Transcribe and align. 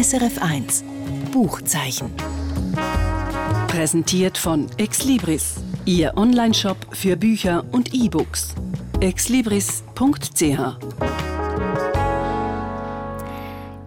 SRF1 0.00 0.82
Buchzeichen. 1.30 2.10
Präsentiert 3.68 4.38
von 4.38 4.66
Exlibris, 4.78 5.56
Ihr 5.84 6.16
Onlineshop 6.16 6.78
für 6.92 7.18
Bücher 7.18 7.66
und 7.70 7.92
E-Books. 7.92 8.54
exlibris.ch 9.00 10.42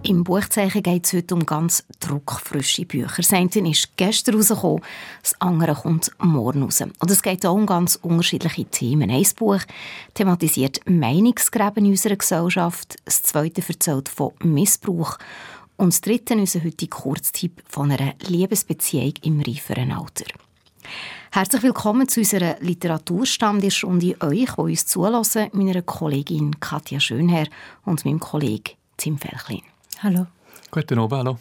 Im 0.03 0.23
Buchzeichen 0.23 0.83
geht 0.83 1.05
es 1.05 1.13
heute 1.13 1.33
um 1.33 1.47
ganz 1.47 1.83
druckfrische 1.99 2.85
Bücher. 2.85 3.15
Das 3.17 3.33
eine 3.33 3.71
ist 3.71 3.97
gestern 3.97 4.35
rausgekommen, 4.35 4.83
das 5.23 5.33
andere 5.41 5.73
kommt 5.73 6.11
morgen 6.19 6.61
raus. 6.61 6.81
Und 6.81 7.09
es 7.09 7.23
geht 7.23 7.43
auch 7.43 7.55
um 7.55 7.65
ganz 7.65 7.95
unterschiedliche 7.95 8.65
Themen. 8.65 9.09
Ein 9.09 9.25
Buch 9.35 9.61
thematisiert 10.13 10.79
Meinungsgräben 10.87 11.85
in 11.85 11.91
unserer 11.91 12.17
Gesellschaft, 12.17 12.97
das 13.03 13.23
zweite 13.23 13.63
erzählt 13.67 14.09
von 14.09 14.33
Missbrauch 14.43 15.17
und 15.83 15.93
das 15.93 15.99
dritte 15.99 16.33
unser 16.35 16.63
heutiger 16.63 16.97
Kurztipp 16.97 17.61
von 17.67 17.91
einer 17.91 18.13
Liebesbeziehung 18.27 19.13
im 19.23 19.41
reiferen 19.41 19.91
Alter. 19.91 20.25
Herzlich 21.31 21.61
willkommen 21.61 22.07
zu 22.07 22.21
unserer 22.21 22.55
Literaturstammtischrunde 22.61 24.15
euch, 24.21 24.45
die 24.55 24.61
uns 24.61 24.85
zulassen, 24.85 25.49
meiner 25.51 25.81
Kollegin 25.81 26.57
Katja 26.61 27.01
Schönherr 27.01 27.47
und 27.83 28.05
meinem 28.05 28.21
Kollegen 28.21 28.75
Tim 28.95 29.17
Felchlin. 29.17 29.63
Hallo. 30.01 30.27
Guten 30.71 30.99
Abend, 30.99 31.19
hallo. 31.19 31.39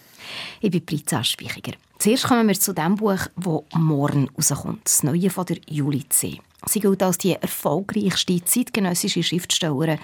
Ich 0.61 0.73
bin 0.73 0.85
Pritza 0.85 1.23
Speichiger. 1.23 1.75
Zuerst 1.99 2.25
kommen 2.25 2.49
wir 2.49 2.59
zu 2.59 2.73
dem 2.73 2.97
Buch, 2.97 3.21
das 3.37 3.63
morgen 3.75 4.29
rauskommt, 4.37 4.81
das 4.85 5.05
Neue 5.05 5.31
von 5.31 5.47
der 5.47 5.59
Juli 5.69 6.09
C. 6.09 6.41
Sie 6.67 6.81
gilt 6.81 7.03
als 7.03 7.19
die 7.19 7.33
erfolgreichste 7.33 8.43
zeitgenössische 8.45 9.23
Schriftstellerin 9.23 9.99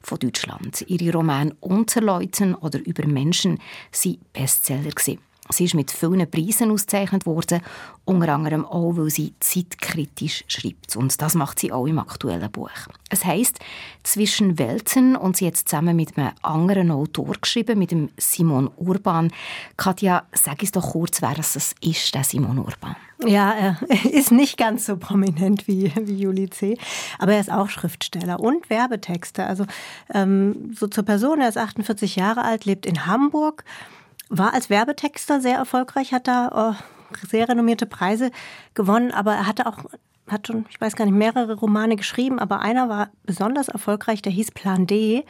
von 0.00 0.18
Deutschland. 0.18 0.84
Ihre 0.86 1.12
Romane 1.12 1.54
«Unterleuten» 1.60 2.54
oder 2.54 2.78
«Über 2.84 3.06
Menschen» 3.06 3.58
waren 3.92 4.18
Bestseller. 4.32 5.18
Sie 5.50 5.64
ist 5.64 5.74
mit 5.74 5.90
vielen 5.90 6.28
Preisen 6.30 6.70
ausgezeichnet 6.70 7.26
worden, 7.26 7.60
unter 8.06 8.34
anderem 8.34 8.64
auch, 8.64 8.96
weil 8.96 9.10
sie 9.10 9.34
zeitkritisch 9.40 10.44
schreibt. 10.48 10.96
Und 10.96 11.20
das 11.20 11.34
macht 11.34 11.58
sie 11.58 11.70
auch 11.70 11.86
im 11.86 11.98
aktuellen 11.98 12.50
Buch. 12.50 12.70
Es 13.10 13.24
heißt 13.24 13.58
«Zwischen 14.02 14.58
Welten» 14.58 15.16
und 15.16 15.36
sie 15.36 15.46
hat 15.46 15.56
zusammen 15.56 15.96
mit 15.96 16.16
einem 16.16 16.32
anderen 16.40 16.90
Autor 16.90 17.34
geschrieben, 17.40 17.78
mit 17.78 17.90
dem 17.90 18.08
Simon 18.16 18.70
Urban. 18.76 19.30
Katja, 19.76 20.24
sag 20.32 20.62
uns 20.62 20.72
doch 20.72 20.92
kurz, 20.92 21.20
wer 21.20 21.34
das 21.34 21.56
ist, 21.56 22.14
der 22.14 22.24
Simon 22.24 22.58
Urban. 22.58 22.96
Ja, 23.26 23.52
er 23.52 23.78
ist 24.10 24.32
nicht 24.32 24.56
ganz 24.56 24.86
so 24.86 24.96
prominent 24.96 25.68
wie, 25.68 25.92
wie 25.94 26.16
Juli 26.16 26.48
C., 26.48 26.78
aber 27.18 27.34
er 27.34 27.40
ist 27.40 27.52
auch 27.52 27.68
Schriftsteller 27.68 28.40
und 28.40 28.70
Werbetexter. 28.70 29.46
Also 29.46 29.66
ähm, 30.12 30.74
so 30.74 30.86
zur 30.86 31.04
Person, 31.04 31.40
er 31.40 31.48
ist 31.50 31.58
48 31.58 32.16
Jahre 32.16 32.44
alt, 32.44 32.64
lebt 32.64 32.86
in 32.86 33.06
Hamburg, 33.06 33.64
war 34.28 34.54
als 34.54 34.70
Werbetexter 34.70 35.40
sehr 35.40 35.56
erfolgreich, 35.56 36.12
hat 36.12 36.26
da 36.28 36.74
oh, 36.76 37.16
sehr 37.28 37.48
renommierte 37.48 37.86
Preise 37.86 38.30
gewonnen, 38.74 39.12
aber 39.12 39.34
er 39.34 39.46
hatte 39.46 39.66
auch 39.66 39.78
hat 40.26 40.46
schon, 40.46 40.64
ich 40.70 40.80
weiß 40.80 40.96
gar 40.96 41.04
nicht, 41.04 41.14
mehrere 41.14 41.54
Romane 41.54 41.96
geschrieben, 41.96 42.38
aber 42.38 42.60
einer 42.60 42.88
war 42.88 43.10
besonders 43.24 43.68
erfolgreich, 43.68 44.22
der 44.22 44.32
hieß 44.32 44.52
Plan 44.52 44.86
D. 44.86 45.24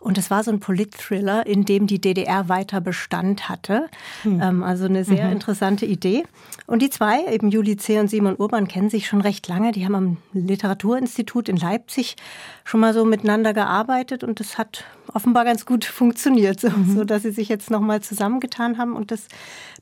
Und 0.00 0.18
es 0.18 0.30
war 0.30 0.42
so 0.42 0.50
ein 0.50 0.58
Polit-Thriller, 0.58 1.46
in 1.46 1.64
dem 1.64 1.86
die 1.86 2.00
DDR 2.00 2.48
weiter 2.48 2.80
Bestand 2.80 3.48
hatte. 3.48 3.88
Hm. 4.22 4.40
Ähm, 4.42 4.62
also 4.64 4.86
eine 4.86 5.04
sehr 5.04 5.26
mhm. 5.26 5.32
interessante 5.32 5.86
Idee. 5.86 6.24
Und 6.66 6.82
die 6.82 6.90
zwei, 6.90 7.26
eben 7.32 7.50
Juli 7.50 7.76
C. 7.76 8.00
und 8.00 8.08
Simon 8.08 8.34
Urban, 8.36 8.66
kennen 8.66 8.90
sich 8.90 9.06
schon 9.06 9.20
recht 9.20 9.46
lange. 9.46 9.70
Die 9.70 9.84
haben 9.84 9.94
am 9.94 10.16
Literaturinstitut 10.32 11.48
in 11.48 11.56
Leipzig 11.56 12.16
schon 12.64 12.80
mal 12.80 12.92
so 12.92 13.04
miteinander 13.04 13.52
gearbeitet 13.52 14.24
und 14.24 14.40
das 14.40 14.58
hat 14.58 14.84
offenbar 15.14 15.44
ganz 15.44 15.64
gut 15.64 15.84
funktioniert, 15.84 16.60
so, 16.60 16.70
mhm. 16.70 16.96
so 16.96 17.04
dass 17.04 17.22
sie 17.22 17.30
sich 17.30 17.48
jetzt 17.48 17.70
nochmal 17.70 18.00
zusammengetan 18.00 18.78
haben. 18.78 18.96
Und 18.96 19.12
das 19.12 19.28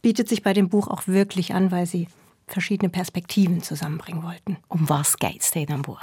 bietet 0.02 0.28
sich 0.28 0.42
bei 0.42 0.52
dem 0.52 0.68
Buch 0.68 0.88
auch 0.88 1.06
wirklich 1.06 1.54
an, 1.54 1.70
weil 1.70 1.86
sie 1.86 2.08
verschiedene 2.52 2.88
Perspektiven 2.88 3.62
zusammenbringen 3.62 4.22
wollten. 4.22 4.56
Um 4.68 4.88
was 4.88 5.16
geht 5.16 5.42
es 5.42 5.50
denn 5.50 5.70
am 5.70 5.82
Buch? 5.82 6.00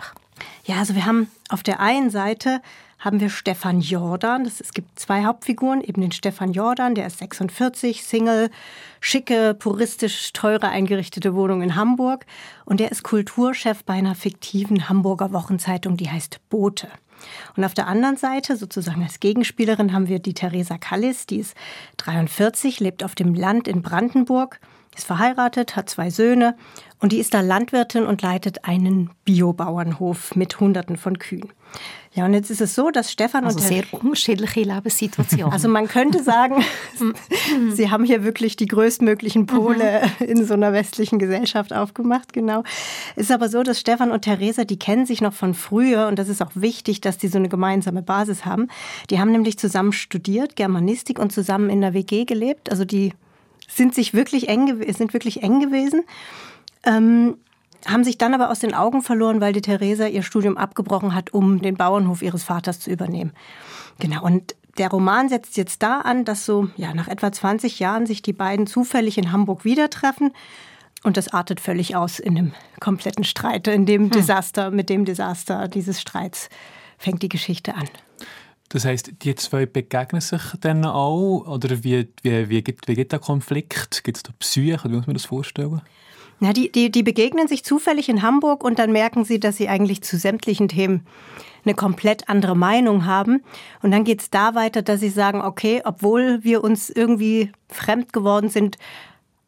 Ja, 0.65 0.77
also 0.77 0.95
wir 0.95 1.05
haben 1.05 1.29
auf 1.49 1.63
der 1.63 1.79
einen 1.79 2.09
Seite 2.09 2.61
haben 2.99 3.19
wir 3.19 3.29
Stefan 3.29 3.81
Jordan. 3.81 4.45
Das, 4.45 4.59
es 4.59 4.73
gibt 4.73 4.99
zwei 4.99 5.25
Hauptfiguren, 5.25 5.81
eben 5.81 6.01
den 6.01 6.11
Stefan 6.11 6.53
Jordan, 6.53 6.95
der 6.95 7.07
ist 7.07 7.19
46, 7.19 8.03
Single, 8.03 8.49
schicke, 8.99 9.53
puristisch, 9.53 10.33
teure 10.33 10.69
eingerichtete 10.69 11.35
Wohnung 11.35 11.61
in 11.61 11.75
Hamburg. 11.75 12.25
Und 12.65 12.79
der 12.79 12.91
ist 12.91 13.03
Kulturchef 13.03 13.83
bei 13.83 13.93
einer 13.93 14.15
fiktiven 14.15 14.89
Hamburger 14.89 15.31
Wochenzeitung, 15.33 15.97
die 15.97 16.09
heißt 16.09 16.39
Bote. 16.49 16.89
Und 17.55 17.63
auf 17.63 17.73
der 17.73 17.87
anderen 17.87 18.17
Seite, 18.17 18.57
sozusagen 18.57 19.03
als 19.03 19.19
Gegenspielerin, 19.19 19.93
haben 19.93 20.07
wir 20.07 20.19
die 20.19 20.33
Theresa 20.33 20.77
Kallis, 20.77 21.25
die 21.25 21.37
ist 21.37 21.55
43, 21.97 22.79
lebt 22.79 23.03
auf 23.03 23.15
dem 23.15 23.33
Land 23.33 23.67
in 23.67 23.81
Brandenburg 23.81 24.59
ist 24.95 25.05
verheiratet, 25.05 25.75
hat 25.75 25.89
zwei 25.89 26.09
Söhne 26.09 26.55
und 26.99 27.11
die 27.11 27.19
ist 27.19 27.33
da 27.33 27.41
Landwirtin 27.41 28.05
und 28.05 28.21
leitet 28.21 28.65
einen 28.65 29.11
Biobauernhof 29.25 30.35
mit 30.35 30.59
Hunderten 30.59 30.97
von 30.97 31.19
Kühen. 31.19 31.51
Ja, 32.15 32.23
und 32.23 32.33
jetzt 32.33 32.49
ist 32.49 32.61
es 32.61 32.73
so, 32.75 32.91
dass 32.91 33.11
Stefan 33.11 33.43
also 33.43 33.57
und 33.57 33.63
sehr 33.65 33.83
unterschiedliche 33.91 34.61
Lebenssituationen. 34.61 35.51
Also 35.51 35.67
man 35.67 35.89
könnte 35.89 36.23
sagen, 36.23 36.63
sie 37.73 37.91
haben 37.91 38.05
hier 38.05 38.23
wirklich 38.23 38.55
die 38.55 38.67
größtmöglichen 38.67 39.47
Pole 39.47 40.01
mhm. 40.19 40.25
in 40.25 40.45
so 40.45 40.53
einer 40.53 40.71
westlichen 40.71 41.19
Gesellschaft 41.19 41.73
aufgemacht, 41.73 42.31
genau. 42.31 42.63
Es 43.17 43.23
ist 43.23 43.31
aber 43.31 43.49
so, 43.49 43.63
dass 43.63 43.81
Stefan 43.81 44.11
und 44.11 44.21
Theresa, 44.21 44.63
die 44.63 44.79
kennen 44.79 45.05
sich 45.05 45.19
noch 45.19 45.33
von 45.33 45.53
früher 45.53 46.07
und 46.07 46.17
das 46.17 46.29
ist 46.29 46.41
auch 46.41 46.51
wichtig, 46.55 47.01
dass 47.01 47.17
die 47.17 47.27
so 47.27 47.37
eine 47.37 47.49
gemeinsame 47.49 48.01
Basis 48.01 48.45
haben. 48.45 48.69
Die 49.09 49.19
haben 49.19 49.33
nämlich 49.33 49.59
zusammen 49.59 49.91
studiert, 49.91 50.55
Germanistik 50.55 51.19
und 51.19 51.33
zusammen 51.33 51.69
in 51.69 51.81
der 51.81 51.93
WG 51.93 52.23
gelebt. 52.23 52.71
Also 52.71 52.85
die 52.85 53.11
sind 53.67 53.93
sich 53.93 54.13
wirklich 54.13 54.47
eng, 54.47 54.81
sind 54.93 55.11
wirklich 55.11 55.43
eng 55.43 55.59
gewesen. 55.59 56.03
Ähm, 56.85 57.35
haben 57.87 58.03
sich 58.03 58.17
dann 58.17 58.33
aber 58.33 58.49
aus 58.49 58.59
den 58.59 58.73
Augen 58.73 59.01
verloren, 59.01 59.41
weil 59.41 59.53
die 59.53 59.61
Theresa 59.61 60.07
ihr 60.07 60.23
Studium 60.23 60.57
abgebrochen 60.57 61.13
hat, 61.13 61.33
um 61.33 61.61
den 61.61 61.75
Bauernhof 61.75 62.21
ihres 62.21 62.43
Vaters 62.43 62.79
zu 62.79 62.89
übernehmen. 62.89 63.31
Genau. 63.99 64.23
Und 64.23 64.55
der 64.77 64.89
Roman 64.89 65.29
setzt 65.29 65.57
jetzt 65.57 65.83
da 65.83 66.01
an, 66.01 66.25
dass 66.25 66.45
so, 66.45 66.69
ja, 66.75 66.93
nach 66.93 67.07
etwa 67.07 67.31
20 67.31 67.79
Jahren 67.79 68.05
sich 68.05 68.21
die 68.21 68.33
beiden 68.33 68.67
zufällig 68.67 69.17
in 69.17 69.31
Hamburg 69.31 69.63
wieder 69.63 69.89
treffen. 69.89 70.31
Und 71.03 71.17
das 71.17 71.33
artet 71.33 71.59
völlig 71.59 71.95
aus 71.95 72.19
in 72.19 72.37
einem 72.37 72.53
kompletten 72.79 73.23
Streit, 73.23 73.67
in 73.67 73.85
dem 73.85 74.05
hm. 74.05 74.11
Desaster, 74.11 74.71
mit 74.71 74.89
dem 74.89 75.05
Desaster 75.05 75.67
dieses 75.67 76.01
Streits 76.01 76.49
fängt 76.97 77.21
die 77.21 77.29
Geschichte 77.29 77.75
an. 77.75 77.87
Das 78.69 78.85
heißt, 78.85 79.11
die 79.21 79.35
zwei 79.35 79.65
begegnen 79.65 80.21
sich 80.21 80.41
dann 80.59 80.83
auch? 80.85 81.45
Oder 81.47 81.83
wie, 81.83 82.07
wie, 82.23 82.49
wie, 82.49 82.63
geht, 82.63 82.87
wie 82.87 82.95
geht 82.95 83.11
der 83.11 83.19
Konflikt? 83.19 84.03
Gibt 84.03 84.17
es 84.17 84.23
da 84.23 84.33
Psyche? 84.39 84.79
Wie 84.85 84.95
muss 84.95 85.07
man 85.07 85.13
das 85.13 85.25
vorstellen? 85.25 85.81
Na, 86.39 86.51
die, 86.51 86.71
die, 86.71 86.91
die 86.91 87.03
begegnen 87.03 87.47
sich 87.47 87.63
zufällig 87.63 88.09
in 88.09 88.21
Hamburg 88.21 88.63
und 88.63 88.77
dann 88.77 88.91
merken 88.91 89.23
sie, 89.23 89.39
dass 89.39 89.57
sie 89.57 89.69
eigentlich 89.69 90.01
zu 90.03 90.17
sämtlichen 90.17 90.67
Themen 90.67 91.05
eine 91.63 91.75
komplett 91.75 92.29
andere 92.29 92.55
Meinung 92.55 93.05
haben. 93.05 93.41
Und 93.81 93.91
dann 93.91 94.03
geht 94.03 94.21
es 94.21 94.29
da 94.29 94.53
weiter, 94.53 94.81
dass 94.81 94.99
sie 94.99 95.09
sagen, 95.09 95.41
okay, 95.41 95.81
obwohl 95.83 96.43
wir 96.43 96.63
uns 96.63 96.89
irgendwie 96.89 97.51
fremd 97.69 98.13
geworden 98.13 98.49
sind, 98.49 98.77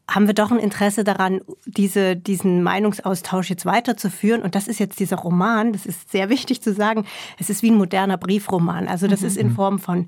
haben 0.09 0.27
wir 0.27 0.33
doch 0.33 0.51
ein 0.51 0.59
Interesse 0.59 1.03
daran, 1.03 1.41
diese, 1.65 2.15
diesen 2.15 2.63
Meinungsaustausch 2.63 3.49
jetzt 3.49 3.65
weiterzuführen. 3.65 4.41
Und 4.41 4.55
das 4.55 4.69
ist 4.69 4.79
jetzt 4.79 4.99
dieser 4.99 5.17
Roman, 5.17 5.73
das 5.73 5.85
ist 5.85 6.11
sehr 6.11 6.29
wichtig 6.29 6.61
zu 6.61 6.73
sagen, 6.73 7.05
es 7.37 7.49
ist 7.49 7.61
wie 7.61 7.71
ein 7.71 7.77
moderner 7.77 8.17
Briefroman. 8.17 8.87
Also 8.87 9.07
das 9.07 9.21
mhm. 9.21 9.27
ist 9.27 9.37
in 9.37 9.51
Form 9.51 9.79
von 9.79 10.07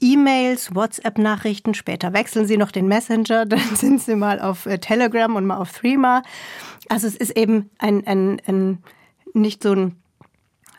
E-Mails, 0.00 0.74
WhatsApp-Nachrichten, 0.74 1.74
später 1.74 2.12
wechseln 2.12 2.46
sie 2.46 2.56
noch 2.56 2.70
den 2.70 2.88
Messenger, 2.88 3.46
dann 3.46 3.76
sind 3.76 4.02
sie 4.02 4.16
mal 4.16 4.40
auf 4.40 4.66
äh, 4.66 4.78
Telegram 4.78 5.34
und 5.36 5.46
mal 5.46 5.58
auf 5.58 5.72
Threema. 5.72 6.22
Also 6.88 7.06
es 7.06 7.16
ist 7.16 7.36
eben 7.36 7.70
ein, 7.78 8.06
ein, 8.06 8.40
ein 8.46 8.78
nicht 9.32 9.62
so 9.62 9.72
ein 9.72 9.96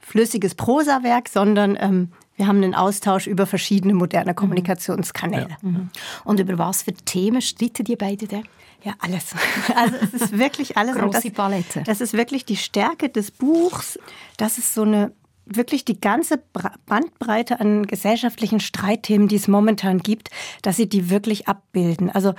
flüssiges 0.02 0.56
Prosawerk, 0.56 1.30
sondern 1.30 1.78
ähm, 1.80 2.12
wir 2.36 2.48
haben 2.48 2.58
einen 2.58 2.76
Austausch 2.76 3.28
über 3.28 3.46
verschiedene 3.46 3.94
moderne 3.94 4.31
mhm. 4.31 4.36
Kommunikationskanäle. 4.36 5.50
Ja. 5.50 5.58
Mhm. 5.62 5.90
Und 6.23 6.40
über 6.40 6.58
was 6.58 6.84
für 6.84 6.94
Themen 6.94 7.41
streiten 7.41 7.85
die 7.85 7.96
beiden 7.96 8.28
denn? 8.28 8.44
Ja, 8.84 8.94
alles. 9.00 9.34
Also 9.76 9.96
es 10.02 10.14
ist 10.14 10.38
wirklich 10.38 10.78
alles. 10.78 10.96
Große 10.96 11.32
Palette. 11.32 11.84
Das 11.84 12.02
ist 12.02 12.14
wirklich 12.14 12.46
die 12.46 12.58
Stärke 12.58 13.09
des 13.09 13.32
Buchs. 13.32 13.97
Das 14.38 14.58
ist 14.58 14.73
so 14.73 14.84
eine 14.84 15.12
wirklich 15.46 15.86
die 15.86 16.00
ganze 16.00 16.42
Bandbreite 16.86 17.59
an 17.59 17.86
gesellschaftlichen 17.86 18.59
Streitthemen, 18.59 19.28
die 19.28 19.36
es 19.36 19.47
momentan 19.47 20.00
gibt, 20.00 20.30
dass 20.62 20.78
sie 20.78 20.90
die 20.90 21.09
wirklich 21.09 21.47
abbilden. 21.47 22.09
Also 22.09 22.34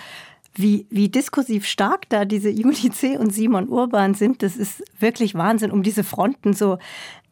wie, 0.55 0.87
wie 0.91 1.08
diskursiv 1.08 1.67
stark 1.67 2.08
da 2.08 2.25
diese 2.25 2.49
Juli 2.50 2.91
C. 2.91 3.17
und 3.17 3.32
Simon 3.32 3.69
Urban 3.69 4.14
sind, 4.14 4.43
das 4.43 4.56
ist 4.56 4.82
wirklich 4.99 5.35
Wahnsinn, 5.35 5.70
um 5.70 5.82
diese 5.82 6.05
Fronten 6.05 6.55
so 6.55 6.79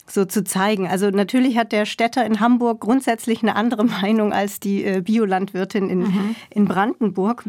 so 0.06 0.24
zu 0.26 0.44
zeigen. 0.44 0.86
Also 0.86 1.08
natürlich 1.08 1.56
hat 1.56 1.72
der 1.72 1.86
Städter 1.86 2.26
in 2.26 2.40
Hamburg 2.40 2.80
grundsätzlich 2.80 3.42
eine 3.42 3.56
andere 3.56 3.84
Meinung 4.02 4.32
als 4.32 4.60
die 4.60 4.84
äh, 4.84 5.00
Biolandwirtin 5.00 5.88
in, 5.88 6.00
mhm. 6.00 6.36
in 6.50 6.66
Brandenburg. 6.66 7.44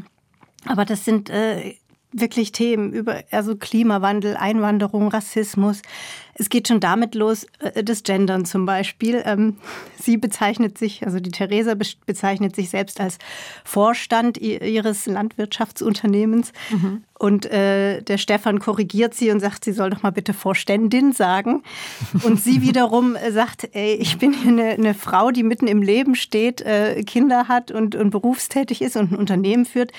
Aber 0.65 0.85
das 0.85 1.05
sind 1.05 1.29
äh, 1.29 1.75
wirklich 2.15 2.51
Themen 2.51 2.93
über 2.93 3.23
also 3.31 3.55
Klimawandel, 3.55 4.37
Einwanderung, 4.37 5.09
Rassismus. 5.09 5.81
Es 6.37 6.49
geht 6.49 6.67
schon 6.67 6.79
damit 6.79 7.15
los, 7.15 7.45
äh, 7.59 7.83
das 7.83 8.03
Gendern 8.03 8.45
zum 8.45 8.65
Beispiel. 8.65 9.21
Ähm, 9.25 9.57
sie 9.97 10.17
bezeichnet 10.17 10.77
sich, 10.77 11.05
also 11.05 11.19
die 11.19 11.31
Theresa 11.31 11.75
bezeichnet 12.05 12.55
sich 12.55 12.69
selbst 12.69 12.99
als 12.99 13.17
Vorstand 13.63 14.37
ihres 14.37 15.05
Landwirtschaftsunternehmens. 15.05 16.51
Mhm. 16.71 17.03
Und 17.17 17.45
äh, 17.45 18.01
der 18.01 18.17
Stefan 18.17 18.59
korrigiert 18.59 19.13
sie 19.13 19.31
und 19.31 19.39
sagt, 19.39 19.63
sie 19.63 19.71
soll 19.71 19.89
doch 19.89 20.03
mal 20.03 20.11
bitte 20.11 20.33
Vorständin 20.33 21.13
sagen. 21.13 21.63
Und 22.23 22.41
sie 22.41 22.61
wiederum 22.63 23.15
sagt, 23.31 23.69
ey, 23.73 23.93
ich 23.95 24.17
bin 24.17 24.33
hier 24.33 24.51
eine, 24.51 24.69
eine 24.71 24.93
Frau, 24.93 25.31
die 25.31 25.43
mitten 25.43 25.67
im 25.67 25.81
Leben 25.81 26.15
steht, 26.15 26.61
äh, 26.61 27.03
Kinder 27.03 27.47
hat 27.47 27.71
und, 27.71 27.95
und 27.95 28.09
berufstätig 28.09 28.81
ist 28.81 28.97
und 28.97 29.13
ein 29.13 29.17
Unternehmen 29.17 29.65
führt 29.65 29.91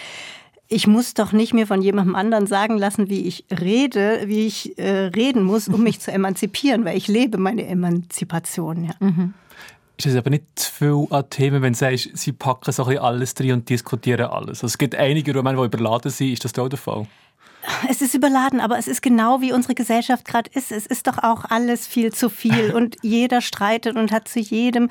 ich 0.68 0.86
muss 0.86 1.14
doch 1.14 1.32
nicht 1.32 1.54
mir 1.54 1.66
von 1.66 1.80
jemandem 1.82 2.14
anderen 2.14 2.46
sagen 2.46 2.76
lassen, 2.76 3.08
wie 3.08 3.26
ich 3.26 3.44
rede, 3.50 4.22
wie 4.26 4.46
ich 4.46 4.78
äh, 4.78 5.06
reden 5.06 5.42
muss, 5.42 5.68
um 5.68 5.82
mich 5.82 6.00
zu 6.00 6.10
emanzipieren, 6.10 6.84
weil 6.84 6.96
ich 6.96 7.08
lebe 7.08 7.38
meine 7.38 7.66
Emanzipation. 7.66 8.84
Ja. 8.84 8.94
Mhm. 9.00 9.34
Ist 9.98 10.06
es 10.06 10.16
aber 10.16 10.30
nicht 10.30 10.44
zu 10.56 10.72
viel 10.72 11.06
an 11.10 11.30
Themen, 11.30 11.62
wenn 11.62 11.72
du 11.72 11.78
sagst, 11.78 12.10
sie 12.14 12.32
packen 12.32 12.70
so 12.70 12.84
ein 12.84 12.98
alles 12.98 13.34
drin 13.34 13.52
und 13.52 13.68
diskutieren 13.68 14.26
alles? 14.26 14.58
Also 14.58 14.66
es 14.66 14.78
gibt 14.78 14.94
einige 14.94 15.32
die 15.32 15.38
überladen 15.38 16.10
sind. 16.10 16.32
Ist 16.32 16.44
das 16.44 16.58
auch 16.58 16.68
der 16.68 16.78
Fall? 16.78 17.06
Es 17.88 18.02
ist 18.02 18.14
überladen, 18.14 18.60
aber 18.60 18.78
es 18.78 18.88
ist 18.88 19.02
genau 19.02 19.40
wie 19.40 19.52
unsere 19.52 19.74
Gesellschaft 19.74 20.24
gerade 20.24 20.50
ist. 20.54 20.72
Es 20.72 20.86
ist 20.86 21.06
doch 21.06 21.18
auch 21.18 21.44
alles 21.44 21.86
viel 21.86 22.12
zu 22.12 22.28
viel 22.28 22.72
und 22.74 22.96
jeder 23.02 23.40
streitet 23.40 23.96
und 23.96 24.12
hat 24.12 24.28
zu 24.28 24.40
jedem 24.40 24.88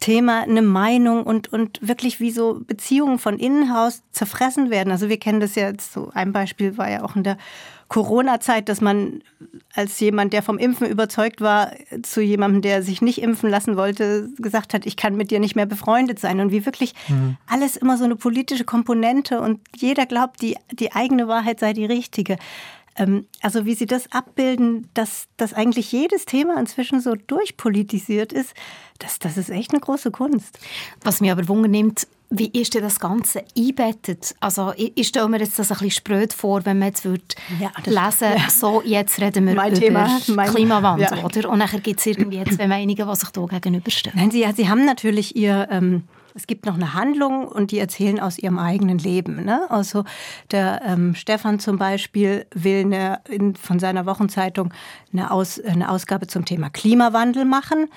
Thema 0.00 0.42
eine 0.42 0.62
Meinung 0.62 1.24
und, 1.24 1.52
und 1.52 1.78
wirklich 1.82 2.20
wie 2.20 2.30
so 2.30 2.60
Beziehungen 2.66 3.18
von 3.18 3.38
innen 3.38 3.72
heraus 3.72 4.02
zerfressen 4.12 4.70
werden. 4.70 4.90
Also 4.90 5.08
wir 5.08 5.18
kennen 5.18 5.40
das 5.40 5.54
ja 5.54 5.68
jetzt 5.68 5.92
so, 5.92 6.10
ein 6.14 6.32
Beispiel 6.32 6.78
war 6.78 6.90
ja 6.90 7.02
auch 7.02 7.16
in 7.16 7.24
der 7.24 7.38
Corona-Zeit, 7.92 8.70
dass 8.70 8.80
man 8.80 9.20
als 9.74 10.00
jemand, 10.00 10.32
der 10.32 10.42
vom 10.42 10.56
Impfen 10.56 10.86
überzeugt 10.86 11.42
war, 11.42 11.72
zu 12.02 12.22
jemandem, 12.22 12.62
der 12.62 12.82
sich 12.82 13.02
nicht 13.02 13.20
impfen 13.20 13.50
lassen 13.50 13.76
wollte, 13.76 14.30
gesagt 14.38 14.72
hat, 14.72 14.86
ich 14.86 14.96
kann 14.96 15.14
mit 15.14 15.30
dir 15.30 15.40
nicht 15.40 15.56
mehr 15.56 15.66
befreundet 15.66 16.18
sein. 16.18 16.40
Und 16.40 16.52
wie 16.52 16.64
wirklich 16.64 16.94
mhm. 17.08 17.36
alles 17.46 17.76
immer 17.76 17.98
so 17.98 18.04
eine 18.04 18.16
politische 18.16 18.64
Komponente 18.64 19.42
und 19.42 19.60
jeder 19.76 20.06
glaubt, 20.06 20.40
die, 20.40 20.56
die 20.70 20.92
eigene 20.92 21.28
Wahrheit 21.28 21.60
sei 21.60 21.74
die 21.74 21.84
richtige. 21.84 22.38
Ähm, 22.96 23.26
also 23.40 23.64
wie 23.64 23.74
Sie 23.74 23.86
das 23.86 24.10
abbilden, 24.12 24.88
dass, 24.94 25.26
dass 25.36 25.54
eigentlich 25.54 25.92
jedes 25.92 26.26
Thema 26.26 26.58
inzwischen 26.58 27.00
so 27.00 27.14
durchpolitisiert 27.14 28.32
ist, 28.32 28.54
das, 28.98 29.18
das 29.18 29.36
ist 29.36 29.50
echt 29.50 29.72
eine 29.72 29.80
große 29.80 30.10
Kunst. 30.10 30.58
Was 31.02 31.20
mir 31.20 31.32
aber 31.32 31.48
Wunder 31.48 31.68
nimmt, 31.68 32.06
wie 32.30 32.48
ist 32.48 32.74
denn 32.74 32.82
das 32.82 32.98
Ganze 32.98 33.44
einbettet? 33.56 34.34
Also 34.40 34.72
ich, 34.76 34.92
ich 34.94 35.08
stelle 35.08 35.28
mir 35.28 35.38
jetzt 35.38 35.58
das 35.58 35.70
ein 35.70 35.78
bisschen 35.78 35.90
spröd 35.90 36.32
vor, 36.32 36.64
wenn 36.64 36.78
man 36.78 36.88
jetzt 36.88 37.04
würde 37.04 37.22
ja, 37.60 37.70
lesen 37.84 38.32
ja. 38.36 38.48
so, 38.48 38.82
jetzt 38.84 39.20
reden 39.20 39.46
wir 39.46 39.54
mein 39.54 39.72
über 39.72 39.80
Thema, 39.80 40.20
mein, 40.28 40.48
Klimawandel, 40.48 41.18
ja. 41.18 41.24
oder? 41.24 41.50
Und 41.50 41.58
dann 41.58 41.82
gibt 41.82 42.00
es 42.00 42.06
irgendwie 42.06 42.42
zwei 42.44 42.66
Meinungen, 42.66 42.96
die 42.96 43.16
sich 43.16 43.28
da 43.30 43.46
gegenüberstehen. 43.46 44.16
Nein, 44.16 44.30
Sie, 44.30 44.46
Sie 44.54 44.68
haben 44.68 44.84
natürlich 44.84 45.36
Ihr... 45.36 45.68
Ähm, 45.70 46.04
es 46.34 46.46
gibt 46.46 46.66
noch 46.66 46.74
eine 46.74 46.94
Handlung 46.94 47.46
und 47.46 47.70
die 47.70 47.78
erzählen 47.78 48.20
aus 48.20 48.38
ihrem 48.38 48.58
eigenen 48.58 48.98
Leben. 48.98 49.44
Ne? 49.44 49.70
Also 49.70 50.04
der 50.50 50.82
ähm, 50.84 51.14
Stefan 51.14 51.58
zum 51.58 51.78
Beispiel 51.78 52.46
will 52.54 52.80
eine, 52.80 53.20
in, 53.28 53.54
von 53.54 53.78
seiner 53.78 54.06
Wochenzeitung 54.06 54.72
eine, 55.12 55.30
aus, 55.30 55.60
eine 55.60 55.90
Ausgabe 55.90 56.26
zum 56.26 56.44
Thema 56.44 56.70
Klimawandel 56.70 57.44
machen 57.44 57.88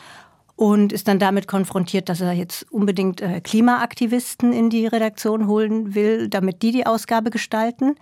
und 0.55 0.93
ist 0.93 1.07
dann 1.07 1.19
damit 1.19 1.47
konfrontiert, 1.47 2.09
dass 2.09 2.21
er 2.21 2.33
jetzt 2.33 2.71
unbedingt 2.71 3.21
äh, 3.21 3.41
Klimaaktivisten 3.41 4.53
in 4.53 4.69
die 4.69 4.87
Redaktion 4.87 5.47
holen 5.47 5.95
will, 5.95 6.29
damit 6.29 6.61
die 6.61 6.71
die 6.71 6.85
Ausgabe 6.85 7.29
gestalten. 7.29 7.95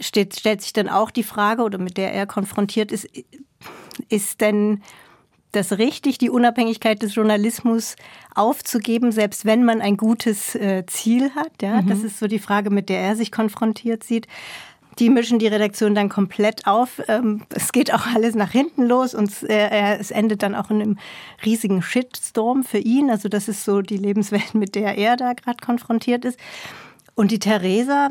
Steht, 0.00 0.38
stellt 0.38 0.62
sich 0.62 0.72
dann 0.72 0.88
auch 0.88 1.10
die 1.10 1.22
Frage, 1.22 1.62
oder 1.62 1.78
mit 1.78 1.96
der 1.96 2.12
er 2.12 2.26
konfrontiert 2.26 2.92
ist, 2.92 3.08
ist 4.08 4.40
denn 4.40 4.82
das 5.52 5.78
richtig, 5.78 6.18
die 6.18 6.30
Unabhängigkeit 6.30 7.02
des 7.02 7.14
Journalismus 7.14 7.96
aufzugeben, 8.34 9.12
selbst 9.12 9.44
wenn 9.44 9.64
man 9.64 9.80
ein 9.80 9.96
gutes 9.96 10.54
äh, 10.54 10.84
Ziel 10.86 11.30
hat? 11.34 11.62
Ja, 11.62 11.82
mhm. 11.82 11.88
das 11.88 12.02
ist 12.02 12.18
so 12.18 12.26
die 12.26 12.38
Frage, 12.38 12.70
mit 12.70 12.88
der 12.88 13.00
er 13.00 13.16
sich 13.16 13.32
konfrontiert 13.32 14.04
sieht. 14.04 14.26
Die 14.98 15.10
mischen 15.10 15.38
die 15.38 15.46
Redaktion 15.46 15.94
dann 15.94 16.08
komplett 16.08 16.66
auf. 16.66 17.02
Ähm, 17.08 17.42
es 17.50 17.72
geht 17.72 17.92
auch 17.92 18.06
alles 18.06 18.34
nach 18.34 18.50
hinten 18.50 18.84
los 18.84 19.14
und 19.14 19.30
äh, 19.42 19.98
es 19.98 20.10
endet 20.10 20.42
dann 20.42 20.54
auch 20.54 20.70
in 20.70 20.80
einem 20.80 20.98
riesigen 21.44 21.82
Shitstorm 21.82 22.64
für 22.64 22.78
ihn. 22.78 23.10
Also 23.10 23.28
das 23.28 23.48
ist 23.48 23.64
so 23.64 23.82
die 23.82 23.98
Lebenswelt, 23.98 24.54
mit 24.54 24.74
der 24.74 24.96
er 24.96 25.16
da 25.16 25.34
gerade 25.34 25.58
konfrontiert 25.64 26.24
ist. 26.24 26.38
Und 27.14 27.30
die 27.30 27.38
Theresa 27.38 28.10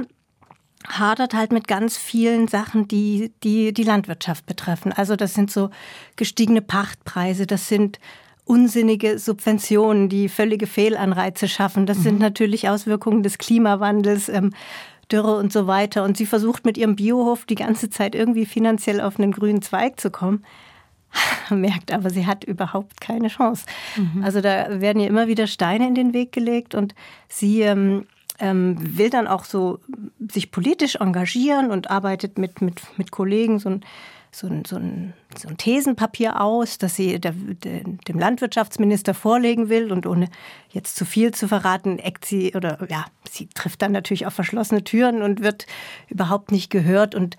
hadert 0.88 1.34
halt 1.34 1.52
mit 1.52 1.68
ganz 1.68 1.98
vielen 1.98 2.48
Sachen, 2.48 2.88
die, 2.88 3.32
die 3.44 3.74
die 3.74 3.84
Landwirtschaft 3.84 4.46
betreffen. 4.46 4.92
Also 4.92 5.16
das 5.16 5.34
sind 5.34 5.52
so 5.52 5.70
gestiegene 6.16 6.62
Pachtpreise, 6.62 7.48
das 7.48 7.68
sind 7.68 8.00
unsinnige 8.46 9.18
Subventionen, 9.18 10.08
die 10.08 10.30
völlige 10.30 10.68
Fehlanreize 10.68 11.48
schaffen. 11.48 11.86
Das 11.86 12.00
mhm. 12.00 12.04
sind 12.04 12.20
natürlich 12.20 12.70
Auswirkungen 12.70 13.24
des 13.24 13.38
Klimawandels. 13.38 14.30
Ähm, 14.30 14.52
Dürre 15.12 15.38
und 15.38 15.54
so 15.54 15.68
weiter. 15.68 16.04
Und 16.04 16.18
sie 16.18 16.26
versucht 16.26 16.66
mit 16.66 16.78
ihrem 16.78 16.96
Biohof 16.96 17.46
die 17.46 17.56
ganze 17.56 17.90
Zeit 17.90 18.16
irgendwie 18.16 18.46
finanziell 18.46 19.02
auf 19.02 19.20
einen 19.20 19.32
grünen 19.32 19.62
Zweig 19.62 20.00
zu 20.00 20.10
kommen. 20.10 20.44
Merkt 21.50 21.94
aber, 21.94 22.10
sie 22.10 22.26
hat 22.26 22.44
überhaupt 22.44 23.00
keine 23.02 23.28
Chance. 23.28 23.66
Mhm. 23.96 24.24
Also 24.24 24.42
da 24.42 24.82
werden 24.82 25.00
ihr 25.00 25.08
immer 25.08 25.28
wieder 25.28 25.48
Steine 25.48 25.88
in 25.88 25.96
den 25.96 26.14
Weg 26.14 26.32
gelegt 26.32 26.76
und 26.76 26.96
sie 27.30 27.62
ähm, 27.62 28.08
ähm, 28.40 28.98
will 28.98 29.10
dann 29.10 29.28
auch 29.28 29.46
so 29.46 29.80
sich 30.32 30.52
politisch 30.52 30.96
engagieren 30.96 31.72
und 31.72 31.90
arbeitet 31.90 32.38
mit, 32.38 32.62
mit, 32.62 32.82
mit 32.98 33.12
Kollegen 33.12 33.60
so 33.60 33.70
ein 33.70 33.86
so 34.36 34.48
ein, 34.48 34.66
so 34.66 34.76
ein, 34.76 35.14
so 35.38 35.48
ein 35.48 35.56
Thesenpapier 35.56 36.42
aus, 36.42 36.78
das 36.78 36.96
sie 36.98 37.20
der, 37.20 37.32
der, 37.32 37.84
dem 37.84 38.20
Landwirtschaftsminister 38.20 39.14
vorlegen 39.14 39.70
will. 39.70 39.94
Und 39.94 40.06
ohne 40.06 40.28
jetzt 40.70 40.98
zu 40.98 41.06
viel 41.06 41.34
zu 41.34 41.48
verraten, 41.48 42.00
eckt 42.00 42.26
sie 42.26 42.54
oder 42.54 42.86
ja, 42.90 43.06
sie 43.30 43.48
trifft 43.48 43.82
dann 43.82 43.94
natürlich 43.94 44.26
auf 44.26 44.34
verschlossene 44.34 44.84
Türen 44.84 45.22
und 45.22 45.42
wird 45.42 45.68
überhaupt 46.10 46.52
nicht 46.52 46.70
gehört. 46.70 47.16
Und 47.16 47.38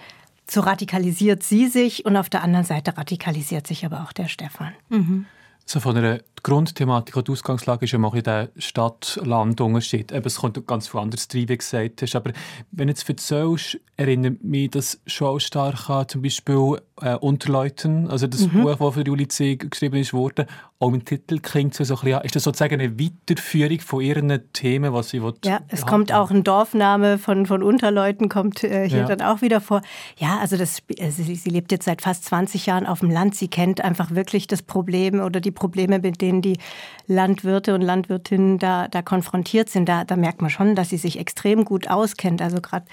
so 0.49 0.60
radikalisiert 0.60 1.42
sie 1.42 1.66
sich 1.66 2.06
und 2.06 2.16
auf 2.16 2.31
der 2.31 2.42
anderen 2.42 2.64
Seite 2.64 2.96
radikalisiert 2.96 3.66
sich 3.66 3.84
aber 3.84 4.02
auch 4.02 4.12
der 4.12 4.28
Stefan. 4.28 4.72
Mhm. 4.88 5.26
So 5.68 5.80
von 5.80 5.96
einer 5.96 6.20
Grundthematik 6.44 7.16
und 7.16 7.28
Ausgangslage 7.28 7.86
ist 7.86 7.90
ja 7.90 7.98
mal 7.98 8.16
in 8.16 8.22
der 8.22 8.50
Stadt-Land-Unterschied. 8.56 10.12
Es 10.12 10.36
kommt 10.36 10.64
ganz 10.64 10.86
viel 10.86 11.00
anderes 11.00 11.26
rein, 11.34 11.48
wie 11.48 11.58
gesagt 11.58 12.02
hast. 12.02 12.14
Aber 12.14 12.30
wenn 12.70 12.86
du 12.86 12.92
jetzt 12.92 13.08
erzählst, 13.08 13.80
erinnert 13.96 14.44
mich 14.44 14.70
das 14.70 15.00
schon 15.08 15.40
stark 15.40 15.90
an 15.90 16.06
zum 16.06 16.22
Beispiel 16.22 16.80
äh, 17.00 17.16
Unterleuten, 17.16 18.08
also 18.08 18.28
das 18.28 18.42
mhm. 18.42 18.62
Buch, 18.62 18.76
das 18.76 18.94
für 18.94 19.02
Juli 19.02 19.26
C. 19.26 19.56
geschrieben 19.56 19.96
ist, 19.96 20.14
wurde. 20.14 20.46
Auch 20.78 20.93
im 20.93 21.05
Titel 21.05 21.38
klingt 21.38 21.73
so, 21.73 21.84
so 21.84 21.94
ein 21.94 22.00
bisschen, 22.02 22.20
ist 22.20 22.37
das 22.37 22.43
sozusagen 22.43 22.78
eine 22.78 23.00
Weiterführung 23.00 23.81
von 23.81 24.02
ihren 24.02 24.52
Themen, 24.52 24.93
was 24.93 25.08
sie 25.08 25.23
Ja, 25.43 25.61
es 25.69 25.82
haben? 25.82 25.88
kommt 25.88 26.12
auch 26.12 26.30
ein 26.30 26.45
Dorfname 26.45 27.16
von, 27.16 27.47
von 27.47 27.62
Unterleuten, 27.62 28.28
kommt 28.28 28.62
äh, 28.62 28.87
hier 28.87 28.99
ja. 28.99 29.04
dann 29.06 29.23
auch 29.23 29.40
wieder 29.40 29.62
vor. 29.62 29.80
Ja, 30.18 30.38
also 30.38 30.59
das, 30.59 30.83
also 31.00 31.23
sie, 31.23 31.35
sie 31.35 31.49
lebt 31.49 31.73
jetzt 31.73 31.87
seit 31.87 32.02
fast 32.02 32.25
20 32.25 32.66
Jahren 32.66 32.87
auf 32.87 33.00
dem 33.00 33.11
Land. 33.11 33.35
Sie 33.37 33.49
kennt 33.49 33.80
einfach 33.80 34.11
wirklich 34.11 34.49
das 34.49 34.61
Problem 34.61 35.21
oder 35.21 35.40
die 35.40 35.50
Probleme, 35.50 35.99
mit 35.99 36.21
denen 36.21 36.42
die 36.42 36.59
Landwirte 37.06 37.75
und 37.75 37.80
Landwirtinnen 37.80 38.59
da, 38.59 38.88
da 38.88 39.00
konfrontiert 39.00 39.71
sind. 39.71 39.88
Da, 39.88 40.04
da 40.04 40.16
merkt 40.16 40.42
man 40.42 40.50
schon, 40.50 40.75
dass 40.75 40.90
sie 40.90 40.99
sich 40.99 41.18
extrem 41.18 41.64
gut 41.64 41.88
auskennt. 41.88 42.42
Also 42.42 42.61
gerade 42.61 42.85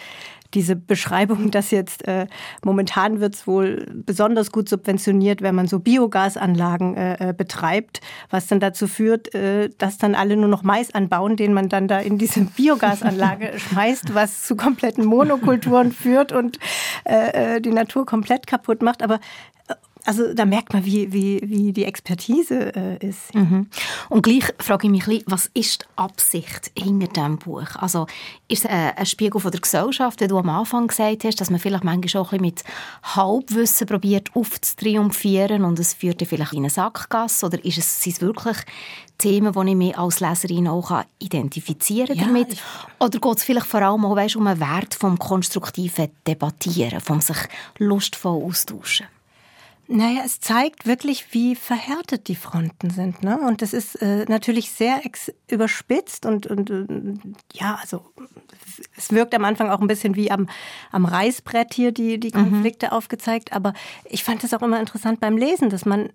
diese 0.54 0.76
Beschreibung, 0.76 1.52
dass 1.52 1.72
jetzt 1.72 2.08
äh, 2.08 2.28
momentan 2.64 3.20
wird 3.20 3.36
es 3.36 3.48
wohl 3.48 3.86
besonders 3.94 4.52
gut 4.52 4.70
subventioniert, 4.70 5.42
wenn 5.42 5.56
man 5.56 5.68
so 5.68 5.80
Biogasanlagen 5.80 6.96
äh, 6.96 7.30
äh, 7.30 7.34
betreibt, 7.34 8.02
was 8.30 8.48
dann 8.48 8.60
dazu 8.60 8.88
führt, 8.88 9.34
äh, 9.34 9.70
dass 9.78 9.98
dann 9.98 10.16
alle 10.16 10.38
nur 10.38 10.50
noch 10.50 10.64
Mais 10.64 10.94
anbauen, 10.94 11.36
den 11.36 11.54
man 11.54 11.70
dann 11.70 11.88
da 11.88 12.00
in 12.00 12.18
diese 12.18 12.42
Biogasanlage 12.58 13.54
schmeißt, 13.58 14.14
was 14.14 14.44
zu 14.44 14.56
kompletten 14.56 15.06
Monokulturen 15.06 15.92
führt 15.92 16.32
und 16.32 16.60
äh, 17.06 17.56
äh, 17.56 17.62
die 17.62 17.72
Natur 17.72 18.06
komplett 18.06 18.48
kaputt 18.48 18.82
macht. 18.82 19.02
Aber 19.02 19.20
also 20.06 20.34
da 20.34 20.46
merkt 20.46 20.74
man, 20.74 20.86
wie, 20.86 21.12
wie, 21.14 21.42
wie 21.46 21.72
die 21.72 21.86
Expertise 21.86 22.76
äh, 22.76 22.98
ist. 23.06 23.34
Mhm. 23.34 23.68
Und 24.10 24.22
gleich 24.22 24.54
frage 24.60 24.88
ich 24.88 24.92
mich, 24.92 25.04
ein 25.04 25.10
bisschen, 25.10 25.32
was 25.32 25.50
ist 25.54 25.84
die 25.84 25.86
Absicht 25.98 26.72
hinter 26.78 27.08
diesem 27.08 27.38
Buch? 27.38 27.76
Also 27.78 28.08
ist 28.48 28.66
es 28.66 28.72
ein 28.72 29.06
Spiegel 29.06 29.40
von 29.40 29.52
der 29.52 29.62
Gesellschaft, 29.62 30.20
wie 30.22 30.28
du 30.28 30.38
am 30.38 30.50
Anfang 30.50 30.88
gesagt 30.88 31.24
hast, 31.24 31.40
dass 31.40 31.50
man 31.50 31.60
vielleicht 31.60 31.84
manchmal 31.84 32.22
auch 32.22 32.34
ein 32.34 32.42
bisschen 32.42 32.42
mit 32.42 32.64
Halbwissen 33.16 33.88
probiert 33.88 34.30
aufzutriumphieren 34.36 35.64
und 35.64 35.80
es 35.80 35.94
führt 35.94 36.22
vielleicht 36.28 36.54
in 36.54 36.60
eine 36.60 36.70
Sackgasse? 36.70 37.46
Oder 37.46 37.64
ist 37.64 37.78
es, 37.78 38.02
sind 38.02 38.14
es 38.14 38.22
wirklich 38.22 38.58
Themen, 39.18 39.54
die 39.54 39.70
ich 39.70 39.76
mich 39.76 39.98
als 39.98 40.20
Leserin 40.20 40.68
auch 40.68 41.04
identifizieren 41.20 42.18
kann 42.18 42.36
ja, 42.36 42.46
Oder 43.00 43.20
geht 43.20 43.38
es 43.38 43.44
vielleicht 43.44 43.68
vor 43.68 43.82
allem 43.82 44.04
auch 44.06 44.16
weißt, 44.16 44.36
um 44.36 44.48
einen 44.48 44.60
Wert 44.60 44.96
vom 44.96 45.18
konstruktiven 45.18 46.10
Debattieren, 46.28 47.00
vom 47.00 47.22
sich 47.22 47.38
lustvoll 47.78 48.44
austauschen? 48.44 49.08
Naja, 49.96 50.24
es 50.26 50.40
zeigt 50.40 50.88
wirklich, 50.88 51.36
wie 51.36 51.56
verhärtet 51.56 52.28
die 52.28 52.36
Fronten 52.36 52.90
sind. 52.90 53.22
Ne? 53.22 53.40
Und 53.40 53.62
das 53.62 53.74
ist 53.74 54.02
äh, 54.02 54.26
natürlich 54.28 54.72
sehr 54.72 55.02
überspitzt 55.48 56.26
und, 56.26 56.48
und 56.48 56.72
äh, 56.72 56.88
ja, 57.54 57.78
also 57.80 58.04
es 58.98 59.12
wirkt 59.12 59.36
am 59.36 59.46
Anfang 59.46 59.70
auch 59.70 59.82
ein 59.82 59.88
bisschen 59.88 60.16
wie 60.16 60.32
am, 60.32 60.50
am 60.92 61.06
Reißbrett 61.06 61.76
hier 61.76 61.92
die, 61.92 62.20
die 62.20 62.36
mhm. 62.36 62.50
Konflikte 62.50 62.88
mhm. 62.88 62.92
aufgezeigt. 62.94 63.54
Aber 63.54 63.74
ich 64.06 64.24
fand 64.24 64.44
es 64.44 64.56
auch 64.56 64.64
immer 64.64 64.80
interessant 64.80 65.20
beim 65.20 65.38
Lesen, 65.38 65.70
dass 65.70 65.86
man 65.86 66.10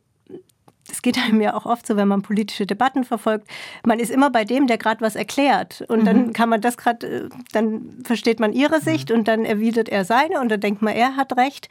das 0.88 1.02
geht 1.02 1.18
einem 1.18 1.40
ja 1.40 1.54
auch 1.54 1.66
oft 1.66 1.87
so, 1.87 1.97
wenn 1.97 2.09
man 2.09 2.23
politische 2.23 2.66
Debatten 2.66 3.04
verfolgt. 3.04 3.47
Man 3.85 4.00
ist 4.00 4.11
immer 4.11 4.30
bei 4.30 4.45
dem, 4.45 4.66
der 4.66 4.78
gerade 4.78 5.00
was 5.00 5.16
erklärt. 5.16 5.85
Und 5.88 6.00
mhm. 6.00 6.04
dann 6.04 6.33
kann 6.33 6.49
man 6.49 6.61
das 6.61 6.76
gerade, 6.76 7.07
äh, 7.07 7.28
dann 7.52 8.00
versteht 8.04 8.40
man 8.40 8.52
ihre 8.52 8.80
Sicht 8.80 9.11
mhm. 9.11 9.16
und 9.16 9.28
dann 9.28 9.45
erwidert 9.45 9.88
er 9.88 10.04
seine 10.04 10.40
und 10.40 10.49
dann 10.50 10.61
denkt 10.61 10.83
man, 10.83 10.95
er 10.95 11.16
hat 11.16 11.37
recht. 11.37 11.68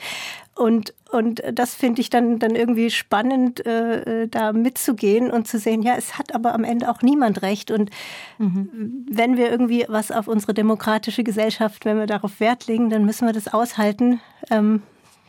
Und, 0.55 0.93
und 1.11 1.43
das 1.51 1.75
finde 1.75 2.01
ich 2.01 2.09
dann, 2.09 2.39
dann 2.39 2.55
irgendwie 2.55 2.89
spannend, 2.89 3.65
äh, 3.65 4.23
äh, 4.23 4.27
da 4.27 4.53
mitzugehen 4.53 5.29
und 5.29 5.47
zu 5.47 5.59
sehen, 5.59 5.83
ja, 5.83 5.95
es 5.95 6.17
hat 6.17 6.33
aber 6.33 6.53
am 6.53 6.63
Ende 6.63 6.89
auch 6.89 7.01
niemand 7.01 7.41
recht. 7.41 7.69
Und 7.69 7.91
mhm. 8.37 9.05
wenn 9.09 9.37
wir 9.37 9.51
irgendwie 9.51 9.85
was 9.87 10.11
auf 10.11 10.27
unsere 10.27 10.53
demokratische 10.53 11.23
Gesellschaft, 11.23 11.85
wenn 11.85 11.99
wir 11.99 12.07
darauf 12.07 12.39
Wert 12.39 12.67
legen, 12.67 12.89
dann 12.89 13.05
müssen 13.05 13.27
wir 13.27 13.33
das 13.33 13.53
aushalten, 13.53 14.19
ähm, 14.49 14.81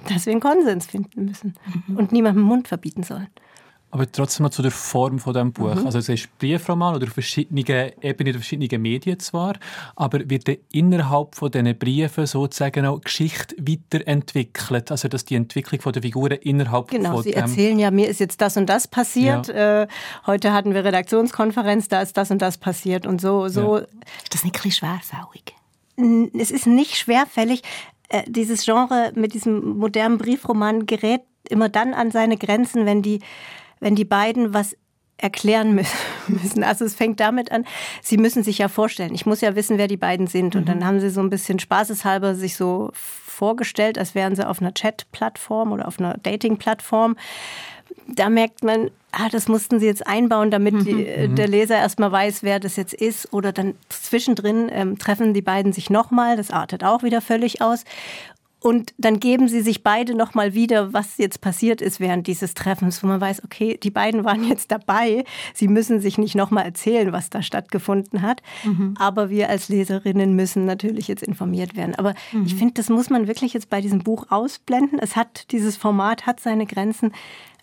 dass 0.08 0.26
wir 0.26 0.32
einen 0.32 0.40
Konsens 0.40 0.86
finden 0.86 1.26
müssen 1.26 1.54
mhm. 1.86 1.96
und 1.96 2.12
niemandem 2.12 2.42
den 2.42 2.48
Mund 2.48 2.68
verbieten 2.68 3.02
sollen. 3.02 3.28
Aber 3.90 4.10
trotzdem 4.10 4.44
noch 4.44 4.50
zu 4.50 4.60
der 4.60 4.70
Form 4.70 5.18
von 5.18 5.32
diesem 5.32 5.52
Buch. 5.52 5.74
Mhm. 5.74 5.86
Also 5.86 5.98
es 5.98 6.10
ist 6.10 6.38
Briefroman 6.38 6.94
oder 6.94 7.06
auf 7.06 7.14
verschiedenen 7.14 7.92
Ebenen, 8.02 8.34
verschiedenen 8.34 8.82
Medien 8.82 9.18
zwar, 9.18 9.54
aber 9.96 10.28
wird 10.28 10.46
dann 10.46 10.56
innerhalb 10.72 11.34
von 11.34 11.50
diesen 11.50 11.78
Briefen 11.78 12.26
sozusagen 12.26 12.84
auch 12.84 13.00
Geschichte 13.00 13.56
weiterentwickelt? 13.58 14.90
Also 14.90 15.08
dass 15.08 15.24
die 15.24 15.36
Entwicklung 15.36 15.80
von 15.80 15.92
der 15.94 16.02
Figuren 16.02 16.38
innerhalb 16.42 16.88
genau, 16.88 17.14
von 17.14 17.22
Sie 17.22 17.32
erzählen 17.32 17.78
ja, 17.78 17.90
mir 17.90 18.08
ist 18.08 18.20
jetzt 18.20 18.42
das 18.42 18.58
und 18.58 18.66
das 18.66 18.88
passiert. 18.88 19.48
Ja. 19.48 19.82
Äh, 19.82 19.88
heute 20.26 20.52
hatten 20.52 20.74
wir 20.74 20.84
Redaktionskonferenz, 20.84 21.88
da 21.88 22.02
ist 22.02 22.16
das 22.18 22.30
und 22.30 22.42
das 22.42 22.58
passiert 22.58 23.06
und 23.06 23.22
so. 23.22 23.48
so. 23.48 23.78
Ja. 23.78 23.84
Ist 24.22 24.34
das 24.34 24.44
nicht 24.44 24.56
ein 24.56 24.62
bisschen 24.62 24.72
schwerfällig? 24.72 25.54
Es 26.38 26.50
ist 26.50 26.66
nicht 26.66 26.96
schwerfällig. 26.96 27.62
Äh, 28.10 28.22
dieses 28.26 28.64
Genre 28.64 29.12
mit 29.14 29.32
diesem 29.34 29.78
modernen 29.78 30.18
Briefroman 30.18 30.86
gerät 30.86 31.22
immer 31.48 31.68
dann 31.68 31.94
an 31.94 32.10
seine 32.10 32.36
Grenzen, 32.36 32.86
wenn 32.86 33.02
die 33.02 33.20
wenn 33.80 33.94
die 33.94 34.04
beiden 34.04 34.54
was 34.54 34.76
erklären 35.18 35.74
müssen. 36.28 36.62
Also 36.62 36.84
es 36.84 36.94
fängt 36.94 37.20
damit 37.20 37.52
an, 37.52 37.64
sie 38.02 38.16
müssen 38.16 38.42
sich 38.42 38.58
ja 38.58 38.68
vorstellen. 38.68 39.14
Ich 39.14 39.26
muss 39.26 39.40
ja 39.40 39.54
wissen, 39.56 39.78
wer 39.78 39.88
die 39.88 39.96
beiden 39.96 40.26
sind. 40.26 40.56
Und 40.56 40.68
dann 40.68 40.78
mhm. 40.78 40.84
haben 40.84 41.00
sie 41.00 41.10
so 41.10 41.20
ein 41.20 41.30
bisschen 41.30 41.58
spaßeshalber 41.58 42.34
sich 42.34 42.56
so 42.56 42.90
vorgestellt, 42.94 43.98
als 43.98 44.14
wären 44.14 44.34
sie 44.34 44.46
auf 44.46 44.60
einer 44.60 44.74
Chat-Plattform 44.74 45.72
oder 45.72 45.86
auf 45.86 45.98
einer 45.98 46.16
Dating-Plattform. 46.22 47.16
Da 48.06 48.28
merkt 48.30 48.62
man, 48.62 48.90
ah, 49.12 49.28
das 49.30 49.48
mussten 49.48 49.80
sie 49.80 49.86
jetzt 49.86 50.06
einbauen, 50.06 50.50
damit 50.50 50.86
die, 50.86 50.94
mhm. 50.94 51.06
Äh, 51.06 51.28
der 51.28 51.48
Leser 51.48 51.76
erstmal 51.76 52.12
weiß, 52.12 52.42
wer 52.42 52.60
das 52.60 52.76
jetzt 52.76 52.94
ist. 52.94 53.32
Oder 53.32 53.52
dann 53.52 53.74
zwischendrin 53.88 54.68
ähm, 54.70 54.98
treffen 54.98 55.34
die 55.34 55.42
beiden 55.42 55.72
sich 55.72 55.90
nochmal. 55.90 56.36
Das 56.36 56.50
artet 56.50 56.84
auch 56.84 57.02
wieder 57.02 57.20
völlig 57.20 57.60
aus. 57.60 57.84
Und 58.60 58.92
dann 58.98 59.20
geben 59.20 59.48
sie 59.48 59.60
sich 59.60 59.84
beide 59.84 60.16
nochmal 60.16 60.52
wieder, 60.52 60.92
was 60.92 61.16
jetzt 61.16 61.40
passiert 61.40 61.80
ist 61.80 62.00
während 62.00 62.26
dieses 62.26 62.54
Treffens, 62.54 63.02
wo 63.02 63.06
man 63.06 63.20
weiß, 63.20 63.44
okay, 63.44 63.78
die 63.80 63.90
beiden 63.90 64.24
waren 64.24 64.42
jetzt 64.48 64.72
dabei. 64.72 65.24
Sie 65.54 65.68
müssen 65.68 66.00
sich 66.00 66.18
nicht 66.18 66.34
nochmal 66.34 66.64
erzählen, 66.64 67.12
was 67.12 67.30
da 67.30 67.40
stattgefunden 67.40 68.22
hat. 68.22 68.42
Mhm. 68.64 68.94
Aber 68.98 69.30
wir 69.30 69.48
als 69.48 69.68
Leserinnen 69.68 70.34
müssen 70.34 70.64
natürlich 70.64 71.06
jetzt 71.06 71.22
informiert 71.22 71.76
werden. 71.76 71.94
Aber 71.94 72.14
mhm. 72.32 72.46
ich 72.46 72.56
finde, 72.56 72.74
das 72.74 72.88
muss 72.88 73.10
man 73.10 73.28
wirklich 73.28 73.52
jetzt 73.54 73.70
bei 73.70 73.80
diesem 73.80 74.00
Buch 74.00 74.26
ausblenden. 74.30 74.98
Es 74.98 75.14
hat, 75.14 75.52
dieses 75.52 75.76
Format 75.76 76.26
hat 76.26 76.40
seine 76.40 76.66
Grenzen. 76.66 77.12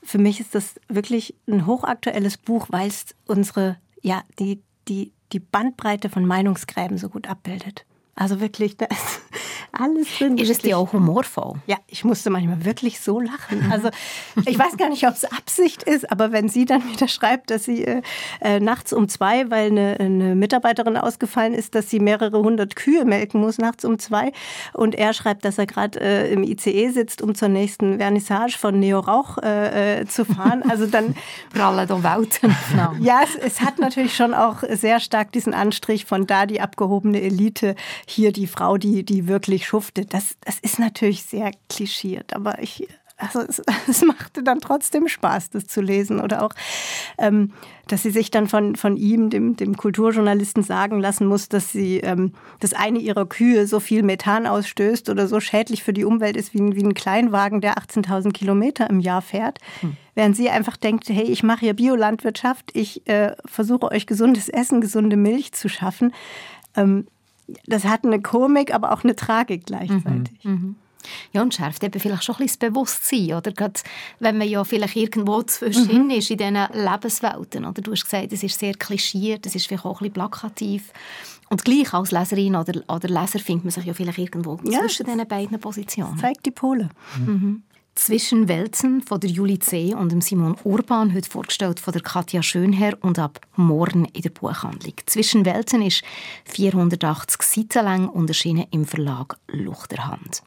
Für 0.02 0.18
mich 0.18 0.40
ist 0.40 0.56
das 0.56 0.76
wirklich 0.88 1.36
ein 1.48 1.66
hochaktuelles 1.66 2.38
Buch, 2.38 2.68
weil 2.70 2.88
es 2.88 3.16
unsere, 3.26 3.78
ja, 4.02 4.24
die, 4.40 4.62
die, 4.88 5.12
die 5.34 5.40
Bandbreite 5.40 6.10
von 6.10 6.26
Meinungsgräben 6.26 6.98
so 6.98 7.10
gut 7.10 7.28
abbildet. 7.28 7.86
Also 8.16 8.40
wirklich, 8.40 8.78
da 8.78 8.86
ist 8.86 9.22
alles 9.72 10.08
drin. 10.18 10.38
Ist 10.38 10.50
es 10.50 10.58
dir 10.60 10.78
auch 10.78 10.94
humorvoll? 10.94 11.56
Ja, 11.68 11.78
ich 11.88 12.04
musste 12.04 12.30
manchmal 12.30 12.66
wirklich 12.66 13.00
so 13.00 13.20
lachen. 13.20 13.72
Also 13.72 13.90
ich 14.46 14.58
weiß 14.58 14.78
gar 14.78 14.90
nicht, 14.90 15.08
ob 15.08 15.14
es 15.14 15.26
Absicht 15.26 15.84
ist, 15.84 16.12
aber 16.12 16.32
wenn 16.32 16.50
sie 16.50 16.66
dann 16.66 16.88
wieder 16.90 17.08
schreibt, 17.08 17.52
dass 17.52 17.66
sie 17.66 17.84
äh, 17.84 18.02
äh, 18.42 18.60
nachts 18.60 18.94
um 18.94 19.08
zwei, 19.08 19.50
weil 19.50 19.72
eine, 19.72 19.98
eine, 20.00 20.36
Mitarbeiterin 20.36 20.98
ausgefallen 20.98 21.54
ist, 21.54 21.76
dass 21.76 21.90
sie 21.90 22.00
mehrere 22.00 22.40
hundert 22.40 22.76
Kühe 22.76 23.06
melken 23.06 23.42
muss 23.42 23.58
nachts 23.58 23.86
um 23.86 24.00
zwei 24.00 24.32
und 24.74 24.96
er 24.96 25.14
schreibt, 25.14 25.46
dass 25.46 25.58
er 25.58 25.66
gerade 25.66 26.00
äh, 26.00 26.32
im 26.32 26.44
ICE 26.44 26.90
sitzt, 26.90 27.22
um 27.22 27.36
zur 27.36 27.50
nächsten 27.50 27.98
Vernissage 27.98 28.58
von 28.58 28.80
Neo 28.80 29.00
Rauch 29.00 29.38
äh, 29.38 30.02
äh, 30.02 30.06
zu 30.06 30.26
fahren. 30.26 30.64
Also 30.70 30.88
dann 30.88 31.16
prallen 31.54 31.88
ja, 33.02 33.22
es, 33.24 33.36
es 33.36 33.62
hat 33.62 33.80
natürlich 33.80 34.16
schon 34.16 34.34
auch 34.34 34.64
sehr 34.70 35.00
stark 35.00 35.32
diesen 35.32 35.54
Anstrich 35.54 36.06
von 36.06 36.28
da 36.28 36.46
die 36.46 36.62
abgehobene 36.62 37.22
Elite 37.22 37.76
hier 38.08 38.32
die 38.32 38.48
Frau, 38.48 38.78
die, 38.78 39.04
die 39.04 39.28
wirklich 39.28 39.55
schuftet. 39.60 40.14
Das, 40.14 40.36
das 40.42 40.60
ist 40.60 40.80
natürlich 40.80 41.24
sehr 41.24 41.52
klischiert, 41.70 42.36
aber 42.36 42.62
ich, 42.62 42.88
also 43.18 43.40
es, 43.42 43.62
es, 43.88 44.02
machte 44.04 44.44
dann 44.44 44.60
trotzdem 44.60 45.08
Spaß, 45.08 45.52
das 45.52 45.68
zu 45.68 45.82
lesen. 45.82 46.20
Oder 46.20 46.44
auch, 46.44 46.52
ähm, 47.18 47.54
dass 47.88 48.04
sie 48.04 48.12
sich 48.12 48.32
dann 48.32 48.48
von, 48.48 48.76
von 48.76 48.98
ihm, 48.98 49.30
dem, 49.30 49.56
dem 49.56 49.78
Kulturjournalisten, 49.78 50.64
sagen 50.64 51.00
lassen 51.00 51.28
muss, 51.28 51.50
dass 51.50 51.72
sie, 51.72 52.00
ähm, 52.00 52.34
dass 52.60 52.74
eine 52.74 53.00
ihrer 53.00 53.26
Kühe 53.26 53.68
so 53.68 53.80
viel 53.80 54.04
Methan 54.04 54.48
ausstößt 54.48 55.10
oder 55.10 55.28
so 55.28 55.40
schädlich 55.40 55.84
für 55.84 55.94
die 55.94 56.06
Umwelt 56.06 56.36
ist 56.36 56.54
wie 56.54 56.60
ein, 56.60 56.76
wie 56.76 56.84
ein 56.84 56.94
Kleinwagen, 56.94 57.62
der 57.62 57.78
18.000 57.78 58.32
Kilometer 58.34 58.90
im 58.90 59.00
Jahr 59.00 59.22
fährt. 59.22 59.60
Hm. 59.82 59.98
Während 60.16 60.36
sie 60.36 60.50
einfach 60.50 60.78
denkt, 60.78 61.10
hey, 61.10 61.26
ich 61.26 61.44
mache 61.44 61.62
hier 61.62 61.74
Biolandwirtschaft, 61.74 62.72
ich 62.74 63.08
äh, 63.08 63.36
versuche 63.46 63.92
euch 63.92 64.08
gesundes 64.08 64.50
Essen, 64.50 64.82
gesunde 64.82 65.18
Milch 65.18 65.52
zu 65.52 65.68
schaffen. 65.70 66.14
Ähm, 66.76 67.08
das 67.66 67.84
hat 67.84 68.04
eine 68.04 68.22
Komik, 68.22 68.74
aber 68.74 68.92
auch 68.92 69.04
eine 69.04 69.16
Tragik 69.16 69.66
gleichzeitig. 69.66 70.44
Mhm. 70.44 70.52
Mhm. 70.52 70.76
Ja, 71.34 71.44
und 71.44 71.54
schärft 71.54 71.84
eben 71.84 72.00
vielleicht 72.00 72.24
schon 72.24 72.36
ein 72.36 72.46
bisschen 72.46 72.60
das 72.60 72.70
Bewusstsein, 72.70 73.34
oder? 73.34 73.52
Gerade 73.52 73.80
wenn 74.20 74.38
man 74.38 74.48
ja 74.48 74.64
vielleicht 74.64 74.96
irgendwo 74.96 75.44
zwischen 75.44 76.06
mhm. 76.06 76.10
ist 76.10 76.32
in 76.32 76.38
diesen 76.38 76.56
Lebenswelten, 76.56 77.66
oder? 77.66 77.82
Du 77.82 77.92
hast 77.92 78.06
gesagt, 78.06 78.34
es 78.34 78.44
ist 78.44 78.60
sehr 78.60 78.74
klischiert, 78.74 79.46
es 79.46 79.56
ist 79.56 79.68
vielleicht 79.68 79.86
auch 79.86 80.02
ein 80.02 80.10
bisschen 80.10 80.14
plakativ. 80.14 80.92
Und 81.50 81.64
gleich 81.64 81.94
als 81.94 82.12
Leserin 82.12 82.56
oder, 82.56 82.82
oder 82.88 83.08
Leser 83.08 83.40
findet 83.40 83.66
man 83.66 83.72
sich 83.72 83.86
ja 83.86 83.94
vielleicht 83.94 84.18
irgendwo 84.18 84.60
ja, 84.64 84.80
zwischen 84.80 85.06
diesen 85.06 85.28
beiden 85.28 85.60
Positionen. 85.60 86.18
Zeigt 86.18 86.46
die 86.46 86.52
Pole. 86.52 86.90
Mhm. 87.20 87.62
Zwischen 87.96 88.50
Welten 88.50 89.02
von 89.02 89.22
der 89.22 89.30
Julie 89.30 89.58
C. 89.58 89.96
und 89.96 90.12
dem 90.12 90.20
Simon 90.20 90.58
Urban, 90.66 91.14
heute 91.14 91.30
vorgestellt 91.30 91.80
von 91.80 91.94
der 91.94 92.02
Katja 92.02 92.44
Schönherr 92.44 92.98
und 93.00 93.18
ab 93.18 93.40
morgen 93.56 94.04
in 94.06 94.22
der 94.22 94.32
Buchhandlung. 94.32 94.94
Zwischen 95.06 95.46
Welten 95.46 95.82
ist 95.82 96.04
480 96.44 97.42
Seiten 97.42 97.86
lang 97.86 98.10
und 98.10 98.30
erschienen 98.30 98.68
im 98.72 98.86
Verlag 98.86 99.38
Luchterhand. 99.48 100.44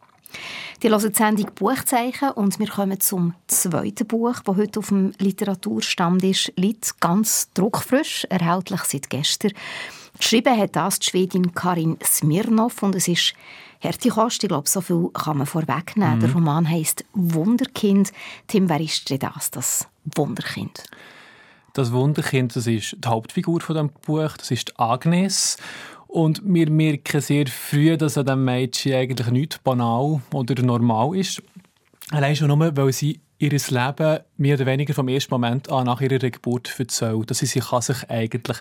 Die 0.83 0.91
hören 0.91 1.11
die 1.11 1.17
Sendung 1.17 1.51
Buchzeichen 1.55 2.33
und 2.33 2.59
wir 2.59 2.69
kommen 2.69 3.01
zum 3.01 3.35
zweiten 3.47 4.07
Buch, 4.07 4.41
das 4.45 4.57
heute 4.57 4.81
auf 4.81 4.89
dem 4.89 5.13
Literaturstand 5.19 6.23
ist. 6.25 6.53
Liegt 6.57 7.01
ganz 7.01 7.49
druckfrisch, 7.55 8.27
erhältlich 8.29 8.83
seit 8.83 9.09
gestern. 9.09 9.53
Geschrieben 10.19 10.57
hat 10.57 10.77
das 10.77 10.99
die 10.99 11.07
Schwedin 11.11 11.55
Karin 11.55 11.97
Smirnov 12.05 12.83
und 12.83 12.95
es 12.95 13.09
ist 13.09 13.35
Härte 13.81 14.09
Kost, 14.09 14.43
ich 14.43 14.49
glaube, 14.49 14.69
so 14.69 14.81
viel 14.81 15.09
kann 15.13 15.39
man 15.39 15.47
vorwegnehmen. 15.47 16.17
Mhm. 16.17 16.21
Der 16.21 16.33
Roman 16.33 16.69
heisst 16.69 17.05
Wunderkind. 17.13 18.13
Tim, 18.47 18.69
wer 18.69 18.81
ist 18.81 19.09
denn 19.09 19.21
das, 19.21 19.51
das 19.51 19.89
Wunderkind? 20.17 20.85
Das 21.75 21.93
Wunderkind, 21.93 22.57
das 22.57 22.67
ist 22.67 22.97
die 22.99 23.09
Hauptfigur 23.09 23.61
von 23.61 23.77
dem 23.77 23.91
Buch, 24.05 24.37
das 24.37 24.51
ist 24.51 24.79
Agnes. 24.81 25.59
Und 26.09 26.41
wir 26.45 26.71
merken 26.71 27.21
sehr 27.21 27.47
früh, 27.47 27.97
dass 27.97 28.19
an 28.19 28.25
diesem 28.25 28.45
Mädchen 28.45 28.95
eigentlich 28.95 29.29
nichts 29.29 29.59
banal 29.59 30.23
oder 30.33 30.63
normal 30.63 31.15
ist. 31.17 31.43
Allein 32.11 32.35
schon 32.35 32.49
nur, 32.49 32.77
weil 32.77 32.93
sie 32.93 33.21
ihr 33.39 33.51
Leben 33.51 34.19
mehr 34.37 34.57
oder 34.57 34.67
weniger 34.67 34.95
vom 34.95 35.09
ersten 35.09 35.33
Moment 35.33 35.71
an 35.71 35.87
nach 35.87 36.01
ihrer 36.01 36.19
Geburt 36.19 36.75
erzählt. 36.79 37.31
Also 37.31 37.47
sie 37.47 37.61
kann 37.61 37.83
sich 37.83 38.11
eigentlich 38.11 38.59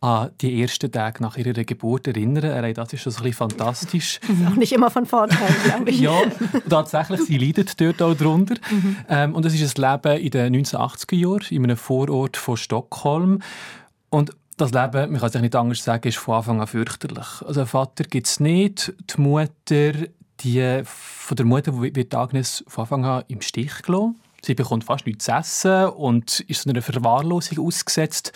an 0.00 0.30
die 0.40 0.62
ersten 0.62 0.90
Tage 0.90 1.22
nach 1.22 1.36
ihrer 1.36 1.64
Geburt 1.64 2.06
erinnern. 2.06 2.74
Das 2.74 2.92
ist 2.92 3.02
schon 3.02 3.12
ein 3.12 3.16
bisschen 3.16 3.32
fantastisch. 3.32 4.20
Das 4.20 4.30
ist 4.30 4.46
auch 4.46 4.56
nicht 4.56 4.72
immer 4.72 4.90
von 4.90 5.04
Vorteil, 5.04 5.52
glaube 5.64 5.90
ich. 5.90 6.00
ja, 6.00 6.22
tatsächlich, 6.68 7.22
sie 7.22 7.38
leidet 7.38 7.80
dort 7.80 8.00
auch 8.02 8.14
drunter. 8.14 8.54
Mhm. 8.70 8.96
Ähm, 9.08 9.34
und 9.34 9.44
es 9.44 9.54
ist 9.54 9.78
ein 9.78 9.90
Leben 9.90 10.20
in 10.20 10.30
den 10.30 10.64
1980er 10.64 11.16
Jahren 11.16 11.46
in 11.50 11.64
einem 11.64 11.76
Vorort 11.76 12.36
von 12.36 12.56
Stockholm. 12.56 13.40
Und 14.10 14.30
das 14.56 14.72
Leben, 14.72 15.10
man 15.10 15.20
kann 15.20 15.30
sich 15.30 15.40
nicht 15.40 15.56
anders 15.56 15.82
sagen, 15.82 16.06
ist 16.06 16.18
von 16.18 16.36
Anfang 16.36 16.60
an 16.60 16.66
fürchterlich. 16.66 17.42
Also 17.44 17.60
einen 17.60 17.68
Vater 17.68 18.04
gibt 18.04 18.26
es 18.26 18.38
nicht, 18.38 18.92
die 19.16 19.20
Mutter 19.20 19.92
die 20.42 20.82
von 20.84 21.36
der 21.36 21.46
Mutter 21.46 21.80
wird 21.80 22.14
Agnes 22.14 22.64
von 22.66 22.82
Anfang 22.82 23.04
an 23.04 23.24
im 23.28 23.40
Stich 23.40 23.82
gelassen. 23.82 24.20
Sie 24.42 24.54
bekommt 24.54 24.84
fast 24.84 25.06
nichts 25.06 25.26
zu 25.26 25.32
essen 25.32 25.88
und 25.90 26.40
ist 26.40 26.62
so 26.62 26.70
einer 26.70 26.82
Verwahrlosung 26.82 27.66
ausgesetzt. 27.66 28.32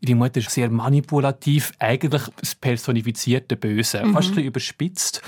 Ihre 0.00 0.14
Mutter 0.14 0.38
ist 0.38 0.50
sehr 0.50 0.70
manipulativ, 0.70 1.72
eigentlich 1.78 2.22
das 2.40 2.54
personifizierte 2.54 3.56
Böse, 3.56 4.04
mhm. 4.04 4.12
fast 4.12 4.28
ein 4.28 4.34
bisschen 4.34 4.48
überspitzt. 4.48 5.22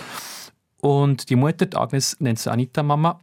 Und 0.80 1.30
die 1.30 1.36
Mutter, 1.36 1.66
die 1.66 1.76
Agnes 1.76 2.16
nennt 2.20 2.38
sie 2.38 2.50
Anita 2.50 2.82
Mama, 2.82 3.20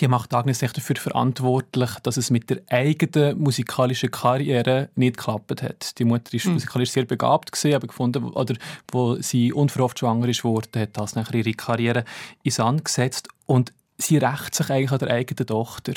die 0.00 0.08
macht 0.08 0.34
Agnes 0.34 0.62
echt 0.62 0.76
dafür 0.76 0.96
verantwortlich, 0.96 1.90
dass 2.02 2.16
es 2.16 2.30
mit 2.30 2.50
der 2.50 2.60
eigenen 2.68 3.38
musikalischen 3.38 4.10
Karriere 4.10 4.90
nicht 4.94 5.16
geklappt 5.16 5.62
hat. 5.62 5.98
Die 5.98 6.04
Mutter 6.04 6.34
ist 6.34 6.46
mhm. 6.46 6.54
musikalisch 6.54 6.90
sehr 6.90 7.04
begabt 7.04 7.52
gesehen, 7.52 7.74
aber 7.74 7.86
gefunden, 7.86 8.24
oder 8.24 8.54
wo 8.92 9.16
sie 9.16 9.52
unverhofft 9.52 9.98
schwanger 9.98 10.28
ist 10.28 10.44
worden, 10.44 10.80
hat 10.80 10.96
das 10.96 11.14
nachher 11.14 11.36
ihre 11.36 11.52
Karriere 11.52 12.04
in 12.42 12.50
Sand 12.50 12.84
gesetzt 12.84 13.28
und 13.46 13.72
sie 13.96 14.18
rächt 14.18 14.54
sich 14.54 14.70
eigentlich 14.70 14.92
an 14.92 14.98
der 14.98 15.10
eigenen 15.10 15.46
Tochter. 15.46 15.94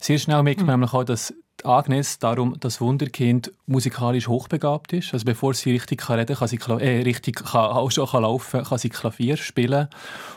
Sehr 0.00 0.18
schnell 0.18 0.42
merkt 0.42 0.60
man 0.60 0.66
mhm. 0.66 0.72
nämlich 0.72 0.92
auch, 0.94 1.04
dass 1.04 1.34
Agnes 1.66 2.18
darum 2.18 2.56
das 2.60 2.80
Wunderkind 2.80 3.52
musikalisch 3.66 4.28
hochbegabt 4.28 4.92
ist. 4.92 5.12
Also 5.12 5.24
bevor 5.24 5.54
sie 5.54 5.72
richtig 5.72 6.00
kann 6.02 6.18
reden 6.18 6.36
kann, 6.36 6.48
sie 6.48 6.58
äh, 6.58 7.02
richtig 7.02 7.44
kann, 7.44 7.70
auch 7.70 7.90
schon 7.90 8.08
kann 8.08 8.22
laufen 8.22 8.62
kann, 8.64 8.78
sie 8.78 8.88
Klavier 8.88 9.36
spielen. 9.36 9.88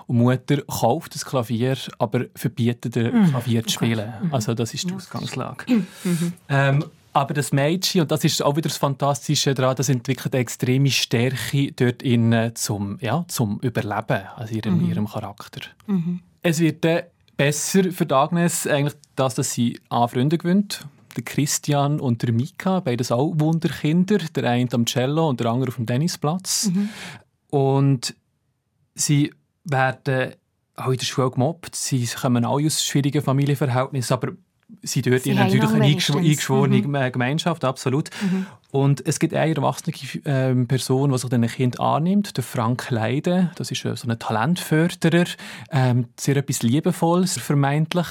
Und 0.08 0.18
Mutter 0.18 0.62
kauft 0.64 1.16
das 1.16 1.26
Klavier, 1.26 1.78
aber 1.98 2.26
verbietet 2.36 2.96
ihr 2.96 3.12
mhm. 3.12 3.30
Klavier 3.30 3.64
zu 3.64 3.74
spielen. 3.74 4.14
Okay. 4.18 4.26
Mhm. 4.28 4.34
Also 4.34 4.54
das 4.54 4.74
ist 4.74 4.90
die 4.90 4.94
Ausgangslage. 4.94 5.66
Mhm. 6.04 6.34
Ähm, 6.50 6.86
aber 7.14 7.34
das 7.34 7.52
Mädchen, 7.52 8.02
und 8.02 8.12
das 8.12 8.24
ist 8.24 8.44
auch 8.44 8.56
wieder 8.56 8.70
das 8.70 8.78
Fantastische 8.78 9.54
daran, 9.54 9.76
das 9.76 9.90
entwickelt 9.90 10.34
eine 10.34 10.42
extreme 10.42 10.92
Stärke 10.92 11.72
dort 11.72 12.04
in, 12.04 12.52
zum, 12.54 12.98
ja, 13.02 13.26
zum 13.28 13.60
Überleben, 13.62 14.24
also 14.36 14.54
ihrem, 14.54 14.84
mhm. 14.84 14.90
ihrem 14.90 15.08
Charakter. 15.08 15.62
Mhm. 15.88 16.22
Es 16.44 16.60
wird 16.60 16.86
dann 16.86 17.04
besser 17.36 17.92
für 17.92 18.10
Agnes 18.16 18.68
eigentlich 18.68 18.96
das, 19.16 19.36
dass 19.36 19.52
sie 19.54 19.80
an 19.90 20.08
Freunde 20.08 20.38
gewinnt 20.38 20.86
der 21.16 21.24
Christian 21.24 22.00
und 22.00 22.22
der 22.22 22.32
Mika, 22.32 22.80
beides 22.80 23.12
auch 23.12 23.34
Wunderkinder, 23.36 24.18
der 24.18 24.50
eine 24.50 24.72
am 24.74 24.86
Cello 24.86 25.30
und 25.30 25.40
der 25.40 25.48
andere 25.48 25.70
auf 25.70 25.76
dem 25.76 25.86
Tennisplatz. 25.86 26.70
Mhm. 26.74 26.90
Und 27.50 28.16
sie 28.96 29.34
werden 29.64 30.34
auch 30.76 30.92
in 30.92 30.98
der 30.98 31.06
Schule 31.06 31.32
gemobbt. 31.32 31.76
Sie 31.76 32.06
kommen 32.08 32.46
auch 32.46 32.62
aus 32.62 32.84
schwierigen 32.84 33.22
Familienverhältnissen, 33.22 34.14
aber 34.14 34.34
sind 34.82 35.08
dort 35.08 35.24
Sie 35.24 35.34
natürlich 35.34 35.70
eine 35.70 35.84
eingeschworene 35.84 36.78
mhm. 36.78 37.12
Gemeinschaft, 37.12 37.64
absolut. 37.66 38.10
Mhm. 38.22 38.46
Und 38.72 39.06
es 39.06 39.20
gibt 39.20 39.34
eine 39.34 39.56
erwachsene 39.56 39.96
ähm, 40.26 40.68
Person, 40.68 41.12
die 41.12 41.18
sich 41.18 41.34
ein 41.34 41.48
Kind 41.48 41.80
annimmt, 41.80 42.38
der 42.38 42.44
Frank 42.44 42.90
Leide. 42.92 43.52
Das 43.56 43.72
ist 43.72 43.82
so 43.82 44.08
ein 44.08 44.20
Talentförderer, 44.20 45.26
ähm, 45.72 46.06
sehr 46.20 46.38
etwas 46.38 46.62
Liebevolles, 46.62 47.40
vermeintlich. 47.40 48.08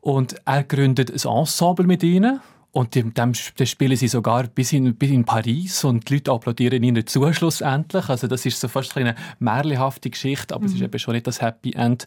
Und 0.00 0.36
er 0.46 0.64
gründet 0.64 1.10
ein 1.10 1.30
Ensemble 1.38 1.86
mit 1.86 2.02
ihnen. 2.02 2.40
Und 2.70 2.94
dem, 2.94 3.12
dem, 3.14 3.32
spielen 3.34 3.96
sie 3.96 4.08
sogar 4.08 4.44
bis 4.44 4.72
in, 4.72 4.94
bis 4.94 5.10
in 5.10 5.24
Paris 5.24 5.84
und 5.84 6.08
die 6.08 6.14
Leute 6.14 6.30
applaudieren 6.30 6.82
ihnen 6.82 7.06
zu 7.06 7.32
schlussendlich. 7.32 8.08
Also 8.08 8.26
das 8.26 8.44
ist 8.46 8.60
so 8.60 8.68
fast 8.68 8.96
eine 8.96 9.14
märchenhafte 9.38 10.10
Geschichte, 10.10 10.54
aber 10.54 10.62
mhm. 10.62 10.66
es 10.66 10.72
ist 10.74 10.80
mhm. 10.80 10.84
eben 10.84 10.98
schon 10.98 11.14
nicht 11.14 11.26
das 11.26 11.40
Happy 11.40 11.72
End 11.72 12.06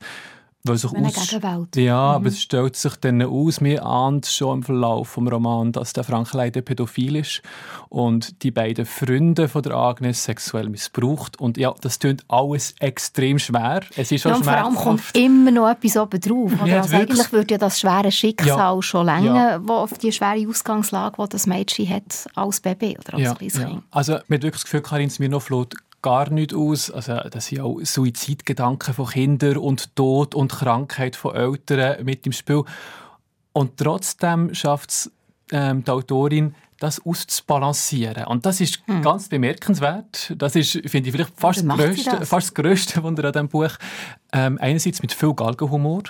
weil 0.63 0.77
sich 0.77 0.91
aus. 0.91 1.68
Ja, 1.75 1.96
mhm. 1.96 2.15
aber 2.15 2.27
es 2.27 2.41
stellt 2.41 2.75
sich 2.75 2.96
dann 2.98 3.22
aus, 3.22 3.62
mir 3.62 3.86
ahnt 3.86 4.25
schon 4.27 4.60
im 4.60 4.63
Verlauf 4.63 5.15
des 5.15 5.32
Romans, 5.32 5.74
dass 5.74 5.94
der 5.94 6.03
Frank 6.03 6.34
leider 6.34 6.62
pädophil 6.62 7.15
ist 7.15 7.41
und 7.89 8.44
die 8.44 8.51
beiden 8.51 8.86
Freunde 8.86 9.48
von 9.48 9.63
der 9.63 9.74
Agnes 9.74 10.24
sexuell 10.24 10.70
missbraucht. 10.70 11.39
Und 11.39 11.58
ja, 11.58 11.74
das 11.82 12.00
klingt 12.00 12.24
alles 12.27 12.75
extrem 12.80 13.39
schwer. 13.39 13.82
Es 13.96 14.12
ist 14.12 14.25
ja, 14.25 14.36
und 14.36 14.44
vor 14.44 14.53
allem 14.53 14.75
kommt 14.75 15.03
immer 15.15 15.51
noch 15.51 15.70
etwas 15.70 15.98
oben 15.98 16.20
drauf. 16.20 16.51
Ja, 16.65 16.82
also 16.82 16.96
eigentlich 16.96 17.32
würde 17.32 17.53
ja 17.53 17.58
das 17.58 17.80
schwere 17.80 18.12
Schicksal 18.12 18.75
ja. 18.75 18.82
schon 18.82 19.06
länger, 19.06 19.51
ja. 19.51 19.68
wo 19.68 19.74
auf 19.74 19.98
die 19.98 20.12
schwere 20.12 20.48
Ausgangslage, 20.48 21.15
die 21.22 21.30
das 21.30 21.48
Mädchen 21.48 21.89
hat 21.89 22.27
als 22.36 22.60
Baby 22.60 22.98
oder 23.00 23.15
als 23.15 23.24
ja, 23.24 23.34
kleines 23.34 23.58
Kind. 23.58 23.84
Also 23.89 24.12
man 24.12 24.20
hat 24.20 24.30
wirklich 24.30 24.53
das 24.53 24.63
Gefühl, 24.63 24.82
Karin 24.82 25.10
Smirnoff 25.10 25.50
lässt 25.50 25.75
gar 26.01 26.29
nicht 26.29 26.53
aus. 26.53 26.91
Also, 26.91 27.15
das 27.29 27.48
sind 27.48 27.62
auch 27.62 27.79
Suizidgedanken 27.81 28.93
von 28.93 29.08
Kindern 29.08 29.58
und 29.58 29.96
Tod 29.96 30.36
und 30.36 30.51
Krankheit 30.51 31.15
von 31.15 31.36
Eltern 31.36 32.03
mit 32.03 32.25
im 32.25 32.31
Spiel. 32.31 32.63
Und 33.53 33.77
trotzdem 33.77 34.53
schafft 34.53 34.89
es 34.91 35.12
ähm, 35.51 35.84
die 35.84 35.91
Autorin, 35.91 36.55
das 36.79 37.05
auszubalancieren. 37.05 38.25
Und 38.25 38.46
das 38.46 38.60
ist 38.60 38.81
hm. 38.88 39.01
ganz 39.01 39.29
bemerkenswert. 39.29 40.34
Das 40.38 40.55
ist, 40.55 40.72
finde 40.88 41.10
ich, 41.10 41.12
vielleicht 41.12 41.39
fast 41.39 41.63
das, 41.67 41.77
grösste, 41.77 42.17
das? 42.17 42.29
fast 42.29 42.58
das 42.58 43.03
Wunder 43.03 43.25
an 43.25 43.34
diesem 43.34 43.48
Buch. 43.50 43.72
Ähm, 44.34 44.58
einerseits 44.60 45.01
mit 45.01 45.13
viel 45.13 45.34
Galgenhumor 45.34 46.03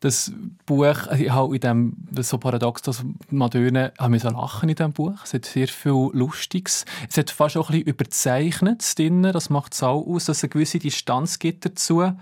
das 0.00 0.32
Buch, 0.66 1.10
ich 1.18 1.30
habe 1.30 1.54
in 1.54 1.60
dem, 1.60 1.96
so 2.20 2.38
paradox, 2.38 2.82
dass 2.82 3.04
Madone, 3.30 3.92
haben 3.98 4.18
so 4.18 4.28
lachen 4.28 4.68
in 4.68 4.74
diesem 4.74 4.92
Buch. 4.92 5.14
Es 5.24 5.34
hat 5.34 5.44
sehr 5.44 5.68
viel 5.68 6.10
Lustiges. 6.12 6.84
Es 7.08 7.16
hat 7.16 7.30
fast 7.30 7.56
auch 7.56 7.70
ein 7.70 7.78
bisschen 7.78 7.88
überzeichnet 7.88 8.98
drin. 8.98 9.22
Das 9.22 9.50
macht 9.50 9.74
es 9.74 9.82
auch 9.82 10.06
aus, 10.06 10.26
dass 10.26 10.38
es 10.38 10.44
eine 10.44 10.50
gewisse 10.50 10.78
Distanz 10.78 11.38
gibt 11.38 11.64
dazu. 11.64 12.12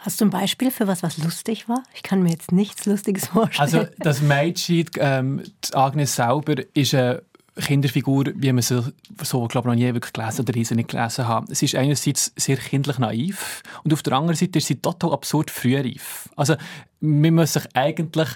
Hast 0.00 0.20
du 0.20 0.24
ein 0.24 0.30
Beispiel 0.30 0.70
für 0.70 0.86
was, 0.86 1.02
was 1.02 1.18
lustig 1.18 1.68
war? 1.68 1.82
Ich 1.94 2.02
kann 2.02 2.22
mir 2.22 2.30
jetzt 2.30 2.52
nichts 2.52 2.86
Lustiges 2.86 3.26
vorstellen. 3.28 3.60
Also 3.60 3.86
das 3.98 4.22
Mädchen, 4.22 4.86
ähm, 4.98 5.42
Agnes 5.74 6.16
selber, 6.16 6.54
ist 6.72 6.94
eine 6.94 7.22
Kinderfigur, 7.60 8.26
wie 8.34 8.52
man 8.52 8.62
sie 8.62 8.82
so, 9.22 9.46
glaube 9.46 9.68
ich, 9.68 9.72
noch 9.72 9.86
nie 9.86 9.94
wirklich 9.94 10.12
gelesen 10.12 10.42
oder 10.42 10.56
nicht 10.56 10.88
gelesen 10.88 11.28
hat. 11.28 11.44
Sie 11.48 11.64
ist 11.64 11.74
einerseits 11.74 12.32
sehr 12.36 12.56
kindlich 12.56 12.98
naiv 12.98 13.62
und 13.84 13.92
auf 13.92 14.02
der 14.02 14.14
anderen 14.14 14.36
Seite 14.36 14.58
ist 14.58 14.66
sie 14.66 14.76
total 14.76 15.12
absurd 15.12 15.50
frühreif. 15.50 16.28
Also 16.36 16.56
man 17.00 17.34
muss 17.34 17.54
sich 17.54 17.64
eigentlich 17.74 18.28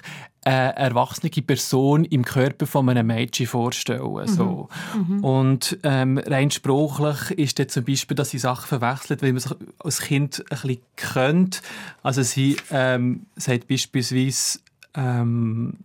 eine 0.43 0.75
erwachsene 0.75 1.31
Person 1.31 2.05
im 2.05 2.23
Körper 2.23 2.67
von 2.67 2.87
einem 2.87 3.07
Mädchen 3.07 3.47
vorstellen. 3.47 4.27
So. 4.27 4.69
Mhm. 4.93 5.17
Mhm. 5.17 5.23
Und 5.23 5.77
ähm, 5.83 6.17
rein 6.19 6.51
sprachlich 6.51 7.31
ist 7.39 7.57
dann 7.57 7.69
zum 7.69 7.83
Beispiel, 7.83 8.15
dass 8.15 8.29
sie 8.29 8.37
Sachen 8.37 8.67
verwechselt, 8.67 9.23
weil 9.23 9.33
man 9.33 9.39
sich 9.39 9.53
als 9.79 10.01
Kind 10.01 10.43
ein 10.49 10.57
bisschen 10.61 10.81
kennt. 10.95 11.61
Also 12.03 12.21
sie 12.21 12.57
ähm, 12.69 13.25
sagt 13.35 13.67
beispielsweise, 13.67 14.59
ähm, 14.93 15.77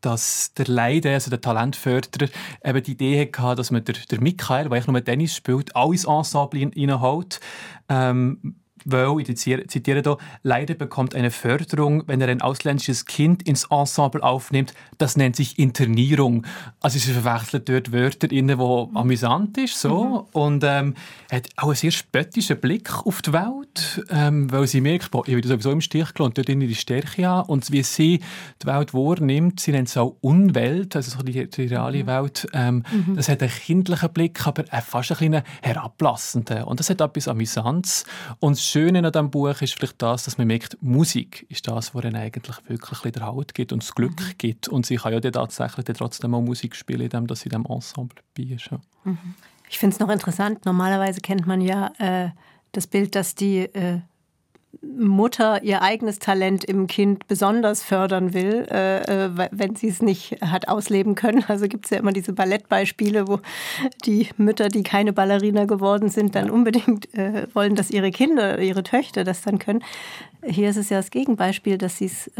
dass 0.00 0.54
der 0.54 0.66
Leide, 0.66 1.12
also 1.12 1.30
der 1.30 1.40
Talentförderer, 1.40 2.30
eben 2.64 2.82
die 2.82 2.92
Idee 2.92 3.30
hatte, 3.36 3.56
dass 3.56 3.70
man 3.70 3.84
der, 3.84 3.96
der 4.10 4.20
Michael, 4.20 4.64
der 4.64 4.72
eigentlich 4.72 4.86
nur 4.86 5.04
Tennis 5.04 5.34
spielt, 5.34 5.74
alles 5.76 6.04
Ensemble 6.04 6.70
reinholt. 6.76 7.40
Ähm, 7.88 8.59
weil, 8.84 9.20
ich 9.20 9.36
zitiere 9.36 10.02
hier, 10.02 10.16
leider 10.42 10.74
bekommt 10.74 11.14
eine 11.14 11.30
Förderung, 11.30 12.04
wenn 12.06 12.20
er 12.20 12.28
ein 12.28 12.42
ausländisches 12.42 13.06
Kind 13.06 13.42
ins 13.42 13.64
Ensemble 13.70 14.22
aufnimmt. 14.22 14.74
Das 14.98 15.16
nennt 15.16 15.36
sich 15.36 15.58
Internierung. 15.58 16.46
Also 16.80 16.98
sie 16.98 17.12
verwechselt 17.12 17.68
dort 17.68 17.92
Wörter, 17.92 18.28
die 18.28 18.42
mhm. 18.42 18.96
amüsant 18.96 19.56
ist. 19.58 19.80
So. 19.80 20.26
Mhm. 20.32 20.40
Und 20.40 20.64
ähm, 20.64 20.94
hat 21.30 21.48
auch 21.56 21.68
einen 21.68 21.76
sehr 21.76 21.90
spöttischen 21.90 22.60
Blick 22.60 23.06
auf 23.06 23.22
die 23.22 23.32
Welt, 23.32 24.04
ähm, 24.10 24.50
weil 24.50 24.66
sie 24.66 24.80
merkt, 24.80 25.10
boah, 25.10 25.26
ich 25.26 25.34
werde 25.34 25.48
sowieso 25.48 25.70
im 25.70 25.80
Stich 25.80 26.12
gelassen 26.14 26.22
und 26.22 26.38
dort 26.38 26.48
die 26.48 26.74
Stärke 26.74 27.28
an. 27.28 27.44
Und 27.44 27.70
wie 27.70 27.82
sie 27.82 28.20
die 28.62 28.66
Welt 28.66 28.94
wahrnimmt, 28.94 29.60
sie 29.60 29.72
nennt 29.72 29.88
es 29.88 29.96
auch 29.96 30.16
Unwelt, 30.20 30.96
also 30.96 31.16
so 31.16 31.22
die, 31.22 31.48
die 31.48 31.66
reale. 31.66 32.00
Welt, 32.06 32.46
ähm, 32.52 32.84
mhm. 32.90 33.16
das 33.16 33.28
hat 33.28 33.42
einen 33.42 33.50
kindlichen 33.50 34.10
Blick, 34.12 34.46
aber 34.46 34.64
fast 34.64 35.12
ein 35.12 35.18
bisschen 35.18 35.42
herablassenden. 35.62 36.64
Und 36.64 36.80
das 36.80 36.90
hat 36.90 37.00
etwas 37.00 37.28
Amüsantes. 37.28 38.04
Und 38.38 38.58
Schöne 38.70 39.04
an 39.04 39.12
diesem 39.12 39.30
Buch 39.30 39.60
ist 39.60 39.74
vielleicht 39.74 40.00
das, 40.00 40.24
dass 40.24 40.38
man 40.38 40.46
merkt, 40.46 40.76
Musik 40.80 41.46
ist 41.48 41.66
das, 41.66 41.94
was 41.94 42.04
ihnen 42.04 42.16
eigentlich 42.16 42.56
wirklich 42.66 43.12
den 43.12 43.24
Halt 43.24 43.54
gibt 43.54 43.72
und 43.72 43.82
das 43.82 43.94
Glück 43.94 44.18
mhm. 44.20 44.34
gibt. 44.38 44.68
Und 44.68 44.86
sie 44.86 44.96
kann 44.96 45.12
ja 45.12 45.20
dann 45.20 45.32
tatsächlich 45.32 45.84
dann 45.84 45.96
trotzdem 45.96 46.34
auch 46.34 46.40
Musik 46.40 46.76
spielen, 46.76 47.02
indem 47.02 47.26
sie 47.34 47.44
in 47.44 47.50
diesem 47.50 47.66
Ensemble 47.66 48.22
dabei 48.34 48.54
ist. 48.54 48.70
Ja. 48.70 48.80
Mhm. 49.04 49.34
Ich 49.68 49.78
finde 49.78 49.94
es 49.94 50.00
noch 50.00 50.08
interessant. 50.08 50.64
Normalerweise 50.64 51.20
kennt 51.20 51.46
man 51.46 51.60
ja 51.60 51.92
äh, 51.98 52.30
das 52.72 52.86
Bild, 52.86 53.14
dass 53.14 53.34
die 53.34 53.60
äh, 53.60 54.00
Mutter 54.82 55.62
ihr 55.62 55.82
eigenes 55.82 56.18
Talent 56.18 56.64
im 56.64 56.86
Kind 56.86 57.26
besonders 57.26 57.82
fördern 57.82 58.34
will, 58.34 58.66
äh, 58.70 59.26
äh 59.26 59.48
wenn 59.50 59.76
sie 59.76 59.88
es 59.88 60.00
nicht 60.00 60.40
hat 60.40 60.68
ausleben 60.68 61.14
können. 61.14 61.44
Also 61.48 61.66
gibt 61.66 61.86
es 61.86 61.90
ja 61.90 61.98
immer 61.98 62.12
diese 62.12 62.32
Ballettbeispiele, 62.32 63.26
wo 63.28 63.40
die 64.04 64.28
Mütter, 64.36 64.68
die 64.68 64.82
keine 64.82 65.12
Ballerina 65.12 65.64
geworden 65.64 66.08
sind, 66.08 66.34
dann 66.34 66.50
unbedingt 66.50 67.12
äh, 67.14 67.46
wollen, 67.54 67.74
dass 67.74 67.90
ihre 67.90 68.10
Kinder, 68.10 68.60
ihre 68.60 68.82
Töchter 68.82 69.24
das 69.24 69.42
dann 69.42 69.58
können. 69.58 69.82
Hier 70.44 70.70
ist 70.70 70.76
es 70.76 70.88
ja 70.88 70.98
das 70.98 71.10
Gegenbeispiel, 71.10 71.76
dass 71.76 71.98
sie 71.98 72.06
es 72.06 72.30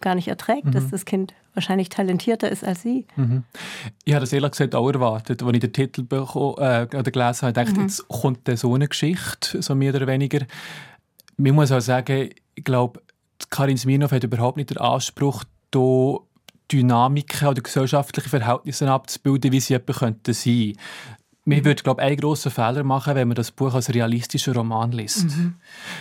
gar 0.00 0.14
nicht 0.14 0.28
erträgt, 0.28 0.66
mhm. 0.66 0.72
dass 0.72 0.88
das 0.88 1.04
Kind 1.04 1.34
wahrscheinlich 1.54 1.88
talentierter 1.88 2.50
ist 2.50 2.64
als 2.64 2.82
sie. 2.82 3.06
Mhm. 3.16 3.42
Ich 4.04 4.14
habe 4.14 4.20
das 4.20 4.32
ehrlich 4.32 4.50
gesagt 4.52 4.74
auch 4.74 4.90
erwartet. 4.90 5.42
Als 5.42 5.54
ich 5.54 5.60
den 5.60 5.72
Titel 5.72 6.02
bekommen, 6.02 6.56
äh, 6.58 6.86
gelesen 6.86 7.42
habe, 7.42 7.52
dachte 7.52 7.70
ich, 7.72 7.76
mhm. 7.76 7.82
jetzt 7.82 8.08
kommt 8.08 8.50
so 8.54 8.74
eine 8.74 8.88
Geschichte, 8.88 9.62
so 9.62 9.74
mehr 9.74 9.94
oder 9.94 10.06
weniger 10.06 10.40
man 11.40 11.54
muss 11.54 11.72
auch 11.72 11.80
sagen, 11.80 12.30
ich 12.54 12.64
glaube, 12.64 13.02
Karin 13.48 13.78
Smirnov 13.78 14.12
hat 14.12 14.24
überhaupt 14.24 14.56
nicht 14.56 14.70
den 14.70 14.78
Anspruch, 14.78 15.44
hier 15.74 16.20
Dynamiken 16.70 17.48
oder 17.48 17.62
gesellschaftliche 17.62 18.28
Verhältnisse 18.28 18.90
abzubilden, 18.90 19.50
wie 19.52 19.60
sie 19.60 19.74
etwa 19.74 19.92
könnten 19.92 20.32
sein 20.32 20.74
Man 21.56 21.64
würde, 21.64 21.82
glaube 21.82 22.02
ich, 22.02 22.08
einen 22.08 22.16
grossen 22.16 22.50
Fehler 22.50 22.84
machen, 22.84 23.14
wenn 23.14 23.28
man 23.28 23.34
das 23.34 23.50
Buch 23.50 23.74
als 23.74 23.92
realistischen 23.92 24.54
Roman 24.54 24.92
liest. 24.92 25.24
Mhm. 25.24 25.54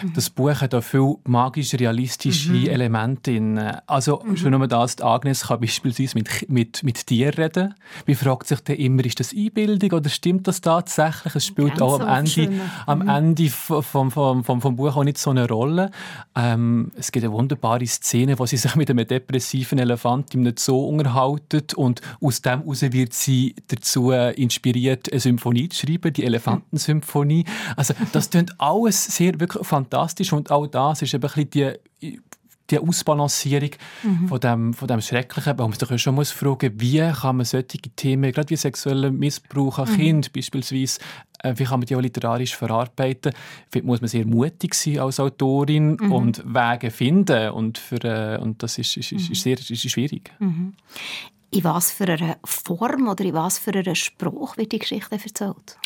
Mhm. 0.03 0.13
Das 0.13 0.29
Buch 0.29 0.61
hat 0.61 0.75
auch 0.75 0.83
viele 0.83 1.15
magische, 1.25 1.79
realistische 1.79 2.51
mhm. 2.51 2.67
Elemente 2.67 3.29
drin. 3.39 3.59
Also 3.87 4.21
mhm. 4.25 4.37
schon 4.37 4.51
nur 4.51 4.67
das, 4.67 4.97
die 4.97 5.03
Agnes 5.03 5.47
kann 5.47 5.59
beispielsweise 5.59 6.17
mit, 6.17 6.49
mit, 6.49 6.83
mit 6.83 7.09
dir 7.09 7.37
reden. 7.37 7.75
Man 8.05 8.15
fragt 8.15 8.47
sich 8.47 8.59
dann 8.61 8.75
immer, 8.75 9.05
ist 9.05 9.19
das 9.19 9.33
Einbildung 9.33 9.91
oder 9.91 10.09
stimmt 10.09 10.47
das 10.47 10.61
tatsächlich? 10.61 11.35
Es 11.35 11.45
spielt 11.45 11.77
Ganz 11.77 11.81
auch 11.81 11.99
am 11.99 12.25
Ende, 12.25 12.61
am 12.85 12.99
mhm. 12.99 13.09
Ende 13.09 13.49
vom, 13.49 14.11
vom, 14.11 14.43
vom, 14.43 14.61
vom 14.61 14.75
Buch 14.75 14.95
auch 14.95 15.03
nicht 15.03 15.17
so 15.17 15.29
eine 15.29 15.47
Rolle. 15.47 15.91
Ähm, 16.35 16.91
es 16.95 17.11
gibt 17.11 17.25
eine 17.25 17.33
wunderbare 17.33 17.85
Szene, 17.85 18.37
wo 18.39 18.45
sie 18.45 18.57
sich 18.57 18.75
mit 18.75 18.89
einem 18.89 19.07
depressiven 19.07 19.79
Elefant 19.79 20.33
im 20.33 20.51
Zoo 20.57 20.85
unterhalten 20.85 21.61
und 21.75 22.01
aus 22.21 22.41
dem 22.41 22.61
heraus 22.61 22.81
wird 22.81 23.13
sie 23.13 23.55
dazu 23.67 24.11
inspiriert, 24.11 25.11
eine 25.11 25.19
Symphonie 25.39 25.69
zu 25.69 25.85
schreiben, 25.85 26.13
die 26.13 26.25
Elefantensymphonie. 26.25 27.45
Also 27.75 27.93
das 28.11 28.29
klingt 28.29 28.59
alles 28.59 29.05
sehr 29.05 29.39
wirklich 29.39 29.65
fantastisch 29.65 30.33
und 30.33 30.51
auch 30.51 30.67
das 30.67 31.01
ist 31.01 31.13
eben 31.13 31.23
ein 31.23 31.47
bisschen 31.47 31.79
die 32.01 32.19
die 32.69 32.77
Ausbalancierung 32.77 33.71
mhm. 34.03 34.27
von, 34.27 34.39
dem, 34.39 34.73
von 34.75 34.87
dem 34.87 35.01
Schrecklichen, 35.01 35.57
wo 35.57 35.63
man 35.63 35.73
sich 35.73 36.01
schon 36.01 36.13
muss 36.13 36.29
fragen 36.29 36.71
wie 36.75 36.99
kann 36.99 37.37
man 37.37 37.45
solche 37.45 37.79
Themen, 37.95 38.31
gerade 38.31 38.47
wie 38.51 38.55
sexueller 38.55 39.09
Missbrauch 39.09 39.79
an 39.79 39.91
mhm. 39.91 39.95
Kind 39.95 40.33
beispielsweise, 40.33 40.99
äh, 41.39 41.55
wie 41.57 41.63
kann 41.63 41.79
man 41.79 41.87
die 41.87 41.95
auch 41.95 42.01
literarisch 42.01 42.55
verarbeiten? 42.55 43.33
Vielleicht 43.71 43.87
muss 43.87 44.01
man 44.01 44.07
sehr 44.07 44.27
mutig 44.27 44.75
sein 44.75 44.99
als 44.99 45.19
Autorin 45.19 45.97
mhm. 45.99 46.11
und 46.11 46.43
Wege 46.45 46.91
finden 46.91 47.49
und, 47.49 47.79
für, 47.79 48.03
äh, 48.03 48.39
und 48.39 48.61
das 48.61 48.77
ist, 48.77 48.97
ist, 48.97 49.13
ist, 49.13 49.31
ist 49.31 49.41
sehr 49.41 49.57
ist 49.57 49.89
schwierig. 49.89 50.31
In 51.51 51.63
was 51.63 51.91
für 51.91 52.05
einer 52.05 52.37
Form 52.43 53.07
oder 53.07 53.23
in 53.23 53.33
was 53.33 53.57
für 53.57 53.73
einem 53.73 53.95
Spruch 53.95 54.57
wird 54.57 54.71
die 54.71 54.79
Geschichte 54.79 55.15
erzählt? 55.15 55.77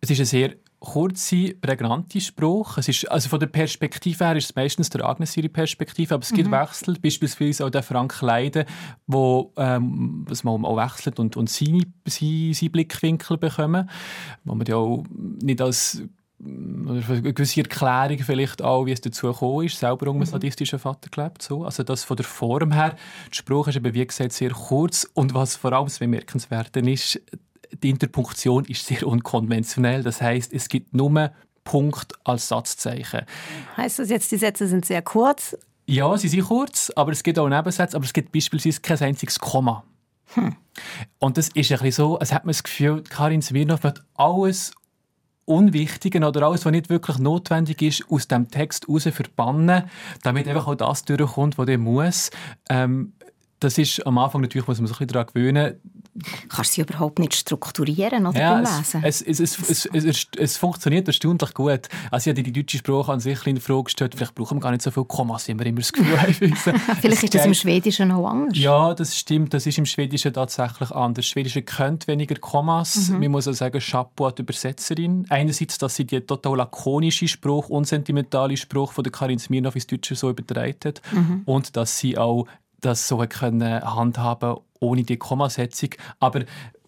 Es 0.00 0.10
ist 0.10 0.18
eine 0.18 0.26
sehr 0.26 0.54
kurze, 0.84 1.54
prägnante 1.54 2.20
Spruch. 2.20 2.76
Es 2.76 2.88
ist, 2.88 3.10
also 3.10 3.30
von 3.30 3.40
der 3.40 3.46
Perspektive 3.46 4.24
her 4.26 4.36
ist 4.36 4.50
es 4.50 4.54
meistens 4.54 4.90
der 4.90 5.04
Agnes 5.04 5.36
ihre 5.36 5.48
Perspektive, 5.48 6.14
aber 6.14 6.22
es 6.22 6.32
gibt 6.32 6.48
mhm. 6.48 6.52
Wechsel, 6.52 6.98
beispielsweise 7.00 7.64
auch 7.64 7.70
der 7.70 7.82
Frank 7.82 8.20
Leiden, 8.20 8.66
wo 9.06 9.52
ähm, 9.56 10.26
man 10.42 10.64
auch 10.64 10.76
wechselt 10.76 11.18
und, 11.18 11.36
und 11.36 11.48
seine, 11.48 11.80
seine, 12.06 12.52
seine 12.52 12.70
Blickwinkel 12.70 13.38
bekommen, 13.38 13.88
wo 14.44 14.54
man 14.54 14.66
ja 14.66 14.76
auch 14.76 15.04
nicht 15.42 15.62
als 15.62 16.02
eine 16.44 17.32
gewisse 17.32 17.60
Erklärung 17.60 18.18
vielleicht 18.18 18.62
auch, 18.62 18.86
wie 18.86 18.92
es 18.92 19.00
dazu 19.00 19.28
gekommen 19.28 19.66
ist, 19.66 19.78
selber 19.78 20.08
um 20.08 20.16
einen 20.16 20.20
mhm. 20.20 20.32
sadistischen 20.32 20.78
Vater 20.78 21.08
gelebt. 21.10 21.42
So. 21.42 21.64
Also 21.64 21.82
das 21.82 22.04
von 22.04 22.16
der 22.16 22.26
Form 22.26 22.72
her, 22.72 22.96
der 23.30 23.34
Spruch 23.34 23.68
ist 23.68 23.76
eben, 23.76 23.94
wie 23.94 24.06
gesagt, 24.06 24.32
sehr 24.32 24.50
kurz 24.50 25.08
und 25.14 25.34
was 25.34 25.56
vor 25.56 25.72
allem 25.72 25.88
bemerkenswert 25.98 26.76
ist, 26.76 27.20
die 27.82 27.90
Interpunktion 27.90 28.64
ist 28.66 28.86
sehr 28.86 29.06
unkonventionell. 29.06 30.02
Das 30.02 30.20
heißt, 30.20 30.52
es 30.52 30.68
gibt 30.68 30.94
nur 30.94 31.30
Punkt 31.64 32.12
als 32.24 32.48
Satzzeichen. 32.48 33.22
Heißt 33.76 33.98
das 33.98 34.10
jetzt, 34.10 34.30
die 34.30 34.36
Sätze 34.36 34.68
sind 34.68 34.84
sehr 34.84 35.02
kurz? 35.02 35.56
Ja, 35.86 36.16
sie 36.16 36.28
sind 36.28 36.44
kurz, 36.44 36.92
aber 36.94 37.12
es 37.12 37.22
gibt 37.22 37.38
auch 37.38 37.48
Nebensätze, 37.48 37.96
aber 37.96 38.04
es 38.04 38.12
gibt 38.12 38.32
beispielsweise 38.32 38.80
kein 38.80 39.00
einziges 39.00 39.38
Komma. 39.38 39.84
Hm. 40.34 40.56
Und 41.18 41.36
das 41.36 41.48
ist 41.48 41.70
ein 41.72 41.78
bisschen 41.78 41.92
so, 41.92 42.18
als 42.18 42.32
hätte 42.32 42.46
man 42.46 42.52
das 42.52 42.62
Gefühl, 42.62 43.02
Karin 43.02 43.42
Smirnoff 43.42 43.82
hat 43.84 44.02
alles 44.14 44.72
Unwichtige 45.46 46.26
oder 46.26 46.46
alles, 46.46 46.64
was 46.64 46.72
nicht 46.72 46.88
wirklich 46.90 47.18
notwendig 47.18 47.82
ist, 47.82 48.04
aus 48.10 48.28
dem 48.28 48.50
Text 48.50 48.86
heraus 48.86 49.04
verbannen, 49.04 49.84
damit 50.22 50.48
einfach 50.48 50.66
auch 50.66 50.74
das 50.74 51.04
durchkommt, 51.04 51.58
was 51.58 51.66
der 51.66 51.78
muss. 51.78 52.30
Ähm, 52.68 53.12
das 53.60 53.78
ist 53.78 54.06
am 54.06 54.18
Anfang 54.18 54.40
natürlich, 54.40 54.66
muss 54.66 54.78
man 54.78 54.86
sich 54.86 54.96
ein 54.96 55.06
bisschen 55.06 55.14
daran 55.14 55.26
gewöhnen, 55.32 55.80
Kannst 56.48 56.72
du 56.72 56.74
sie 56.76 56.80
überhaupt 56.82 57.18
nicht 57.18 57.34
strukturieren 57.34 58.26
oder 58.26 58.38
ja, 58.38 58.60
Lesen? 58.60 59.02
Es, 59.02 59.20
es, 59.20 59.40
es, 59.40 59.86
es, 59.92 60.26
es, 60.38 60.56
funktioniert 60.56 61.08
erstaunlich 61.08 61.52
gut. 61.54 61.88
Also 62.10 62.30
ich 62.30 62.36
habe 62.36 62.42
die 62.42 62.52
deutsche 62.52 62.78
Sprache 62.78 63.12
an 63.12 63.18
sich 63.18 63.44
in 63.48 63.60
Frage 63.60 63.84
gestellt, 63.84 64.14
vielleicht 64.14 64.34
brauchen 64.36 64.58
wir 64.58 64.60
gar 64.60 64.70
nicht 64.70 64.82
so 64.82 64.92
viele 64.92 65.06
Kommas, 65.06 65.48
wie 65.48 65.58
wir 65.58 65.66
immer 65.66 65.80
das 65.80 65.92
Gefühl 65.92 66.20
haben. 66.20 66.32
vielleicht 67.00 67.24
ist 67.24 67.34
das 67.34 67.46
im 67.46 67.54
Schwedischen 67.54 68.08
noch 68.08 68.28
anders. 68.28 68.56
Ja, 68.56 68.94
das 68.94 69.16
stimmt. 69.16 69.54
Das 69.54 69.66
ist 69.66 69.76
im 69.76 69.86
Schwedischen 69.86 70.32
tatsächlich 70.32 70.92
anders. 70.92 71.24
Das 71.24 71.26
Schwedische 71.26 71.62
kennt 71.62 72.06
weniger 72.06 72.36
Kommas. 72.36 73.08
Mhm. 73.08 73.18
Man 73.18 73.30
muss 73.32 73.48
auch 73.48 73.52
sagen, 73.52 73.80
Chapeau 73.80 74.30
die 74.30 74.42
Übersetzerin. 74.42 75.26
Einerseits, 75.30 75.78
dass 75.78 75.96
sie 75.96 76.04
die 76.04 76.20
total 76.20 76.58
lakonische 76.58 77.26
Sprache, 77.26 77.72
unsentimentale 77.72 78.56
Sprache 78.56 78.92
von 78.92 79.02
der 79.02 79.12
Karin 79.12 79.40
Smirnoff 79.40 79.74
ins 79.74 79.88
Deutsche 79.88 80.14
so 80.14 80.30
übertragen 80.30 80.76
hat. 80.84 81.02
Mhm. 81.12 81.42
Und 81.44 81.76
dass 81.76 81.98
sie 81.98 82.16
auch 82.16 82.46
das 82.84 83.08
so 83.08 83.18
können 83.28 83.82
handhaben 83.82 84.56
ohne 84.80 85.02
die 85.02 85.16
Kommasetzung. 85.16 85.90
Aber 86.20 86.44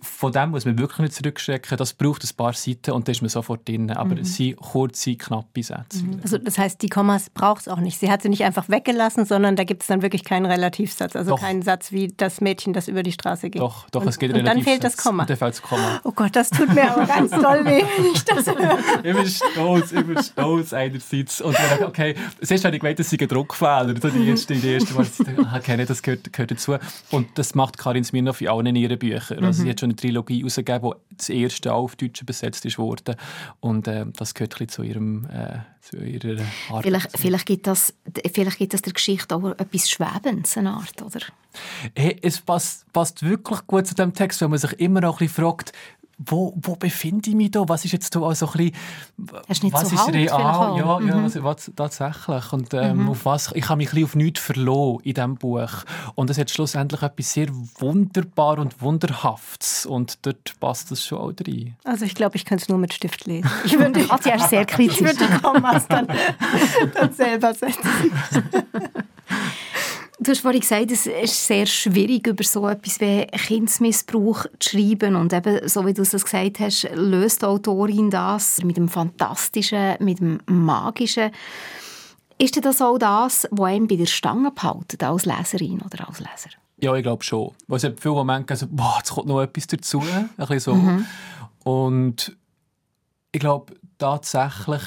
von 0.07 0.33
dem 0.33 0.51
muss 0.51 0.65
man 0.65 0.79
wirklich 0.79 0.99
nicht 0.99 1.15
zurückschrecken. 1.15 1.77
Das 1.77 1.93
braucht 1.93 2.25
ein 2.25 2.37
paar 2.37 2.53
Seiten 2.53 2.93
und 2.93 3.07
dann 3.07 3.13
ist 3.13 3.23
man 3.23 3.29
sofort 3.29 3.69
drin. 3.69 3.91
Aber 3.91 4.15
mhm. 4.15 4.23
es 4.23 4.37
sind 4.37 4.57
kurze, 4.57 5.17
knappe 5.17 5.63
Sätze. 5.63 6.05
Mhm. 6.05 6.21
Also 6.23 6.39
das 6.39 6.59
heißt, 6.59 6.81
die 6.83 6.89
Kommas 6.89 7.31
braucht 7.31 7.63
es 7.63 7.69
auch 7.69 7.79
nicht. 7.79 7.99
Sie 7.99 8.11
hat 8.11 8.23
sie 8.23 8.29
nicht 8.29 8.45
einfach 8.45 8.69
weggelassen, 8.69 9.25
sondern 9.25 9.57
da 9.57 9.65
gibt 9.65 9.83
es 9.83 9.89
dann 9.89 10.03
wirklich 10.03 10.25
keinen 10.25 10.47
Relativsatz. 10.47 11.17
Also 11.17 11.33
doch. 11.33 11.41
keinen 11.41 11.63
Satz 11.63 11.93
wie 11.93 12.09
das 12.09 12.41
Mädchen, 12.41 12.73
das 12.73 12.89
über 12.89 13.03
die 13.03 13.13
Straße 13.13 13.51
geht. 13.51 13.61
Doch, 13.61 13.89
doch 13.91 14.03
und, 14.03 14.09
es 14.09 14.19
geht 14.19 14.33
Und 14.33 14.45
dann 14.45 14.63
fehlt 14.63 14.85
das 14.85 14.97
Komma. 14.97 15.25
Und 15.25 15.31
dann 15.31 15.37
fehlt 15.37 15.55
das 15.55 15.63
Komma. 15.63 16.01
Oh 16.05 16.13
Gott, 16.13 16.35
das 16.35 16.51
tut 16.51 16.75
mir 16.75 16.91
aber 16.91 17.07
ganz 17.07 17.31
toll 17.43 17.65
weh, 17.65 17.83
wenn 17.97 18.13
ich 18.13 18.25
das 18.25 18.47
höre. 18.47 19.03
Bin 19.03 19.27
stolz, 19.27 19.93
ich 19.93 20.07
bin 20.07 20.23
stolz 20.23 20.73
einerseits. 20.73 21.41
Und 21.41 21.57
dann, 21.57 21.89
okay, 21.89 22.15
zuerst 22.43 22.65
habe 22.65 22.77
ich 22.77 22.81
gemeint, 22.81 22.99
das 22.99 23.11
sei 23.11 23.19
ein 23.21 23.29
Druckfehler. 23.29 23.95
Die 23.95 24.29
erste, 24.29 24.55
die 24.55 24.73
erste 24.73 24.95
Mal, 24.95 25.07
okay, 25.57 25.85
das 25.85 26.03
gehört, 26.03 26.33
gehört 26.33 26.51
dazu. 26.51 26.77
Und 27.11 27.27
das 27.37 27.55
macht 27.55 27.79
Karin 27.79 28.05
Smirnoff 28.05 28.41
in 28.41 28.49
allen 28.49 28.77
ihren 28.77 28.99
Büchern. 28.99 29.45
Also 29.45 29.61
mhm. 29.61 29.65
sie 29.65 29.71
hat 29.71 29.81
schon 29.81 29.96
Trilogie 29.97 30.43
rausgegeben, 30.43 30.67
gegeben, 30.67 30.85
wo 30.85 30.95
das 31.17 31.29
erste 31.29 31.73
auf 31.73 31.97
Deutsch 31.97 32.25
besetzt 32.25 32.65
ist 32.67 32.79
worden. 32.79 33.17
Und 33.61 33.89
äh, 33.89 34.07
das 34.17 34.35
gehört 34.35 34.61
ein 34.61 34.69
zu, 34.69 34.83
ihrem, 34.83 35.27
äh, 35.27 35.59
zu 35.81 35.97
ihrer 35.97 36.43
Art. 36.71 36.85
Vielleicht, 36.85 37.19
vielleicht, 37.19 37.47
gibt 37.47 37.67
das, 37.67 37.95
vielleicht 38.33 38.59
gibt 38.59 38.75
das 38.75 38.83
der 38.83 38.93
Geschichte 38.93 39.35
auch 39.35 39.45
etwas 39.59 39.91
Schwebendes, 39.91 40.57
eine 40.59 40.73
Art, 40.73 41.01
oder? 41.03 41.21
Hey, 41.95 42.19
es 42.23 42.41
passt, 42.41 42.91
passt 42.93 43.23
wirklich 43.23 43.67
gut 43.67 43.87
zu 43.87 43.95
dem 43.95 44.13
Text, 44.13 44.41
weil 44.43 44.49
man 44.49 44.59
sich 44.59 44.73
immer 44.75 45.09
auch 45.09 45.21
ein 45.21 45.27
bisschen 45.27 45.45
fragt, 45.45 45.73
wo, 46.19 46.55
wo 46.57 46.77
befinde 46.77 47.29
ich 47.29 47.37
mich 47.37 47.51
da? 47.51 47.69
Was 47.69 47.85
ist 47.85 47.93
jetzt 47.93 48.15
da 48.15 48.35
so 48.35 48.47
ein 48.47 48.73
bisschen, 49.47 49.73
was 49.73 49.93
ist 49.93 50.09
real? 50.09 50.77
Ja, 50.79 50.99
mhm. 50.99 51.09
ja 51.09 51.25
was, 51.25 51.43
was, 51.43 51.73
tatsächlich. 51.77 52.53
Und 52.53 52.73
ähm, 52.73 53.03
mhm. 53.03 53.11
auf 53.11 53.25
was, 53.27 53.53
ich 53.55 53.69
habe 53.69 53.79
mich 53.79 53.89
ein 53.89 53.91
bisschen 53.91 54.05
auf 54.05 54.15
nichts 54.15 54.41
verloren 54.41 55.01
in 55.05 55.15
diesem 55.15 55.35
Buch. 55.35 55.85
Und 56.15 56.31
es 56.31 56.39
hat 56.39 56.51
schlussendlich 56.51 57.03
etwas 57.03 57.33
sehr 57.33 57.49
wunderbar 57.79 58.59
und 58.59 58.81
wunderhaftes. 58.81 59.85
Und 59.85 60.25
dort 60.25 60.59
passt 60.59 60.91
das 60.91 61.05
schon 61.05 61.19
auch 61.19 61.33
rein. 61.47 61.77
Also 61.85 62.07
ich 62.07 62.15
glaube, 62.15 62.37
ich 62.37 62.47
kann 62.47 62.59
es 62.59 62.69
nur 62.69 62.79
mit 62.79 62.95
Stift 62.95 63.27
lesen. 63.27 63.51
Ich 63.67 63.79
würde 63.79 64.01
die 64.01 64.29
ja 64.29 64.39
sehr 64.39 64.65
kritisch. 64.65 65.01
Ich 65.01 65.05
würde 65.05 65.27
die 65.27 65.39
Kommas 65.43 65.87
dann, 65.89 66.07
dann 66.95 67.13
selber 67.13 67.53
setzen. 67.53 67.83
Du 70.19 70.31
hast 70.31 70.41
vorhin 70.41 70.61
gesagt, 70.61 70.91
es 70.91 71.07
ist 71.07 71.47
sehr 71.47 71.67
schwierig, 71.67 72.27
über 72.27 72.43
so 72.43 72.67
etwas 72.67 73.01
wie 73.01 73.27
Kindsmissbrauch 73.27 74.47
zu 74.59 74.71
schreiben. 74.71 75.15
Und 75.15 75.33
eben, 75.35 75.69
so 75.69 75.85
wie 75.85 75.93
du 75.93 76.03
es 76.03 76.13
gesagt 76.13 76.59
hast, 76.59 76.89
löst 76.95 77.43
die 77.43 77.47
Autorin 77.47 78.11
das 78.11 78.63
mit 78.65 78.79
dem 78.79 78.89
Fantastischen, 78.89 79.97
mit 80.01 80.21
dem 80.21 80.41
Magischen. 80.47 81.31
Ist 82.39 82.65
das 82.65 82.81
auch 82.81 82.97
das, 82.97 83.47
was 83.51 83.67
einem 83.67 83.87
bei 83.87 83.97
der 83.97 84.07
Stange 84.07 84.51
behält, 84.51 85.03
als 85.03 85.27
Leserin 85.27 85.83
oder 85.83 86.09
als 86.09 86.21
Leser? 86.21 86.51
Ja, 86.79 86.95
ich 86.95 87.03
glaube 87.03 87.23
schon. 87.23 87.53
Weil 87.67 87.77
es 87.77 87.85
hat 87.85 88.01
viele 88.01 88.15
Momente 88.15 88.55
also, 88.55 88.67
boah, 88.71 88.95
jetzt 88.99 89.11
kommt 89.11 89.29
noch 89.29 89.43
etwas 89.43 89.67
dazu. 89.67 90.01
Ein 90.01 90.31
bisschen 90.37 90.61
so. 90.61 90.75
Mhm. 90.75 91.07
Und 91.63 92.37
ich 93.33 93.41
glaube 93.41 93.75
tatsächlich, 93.99 94.81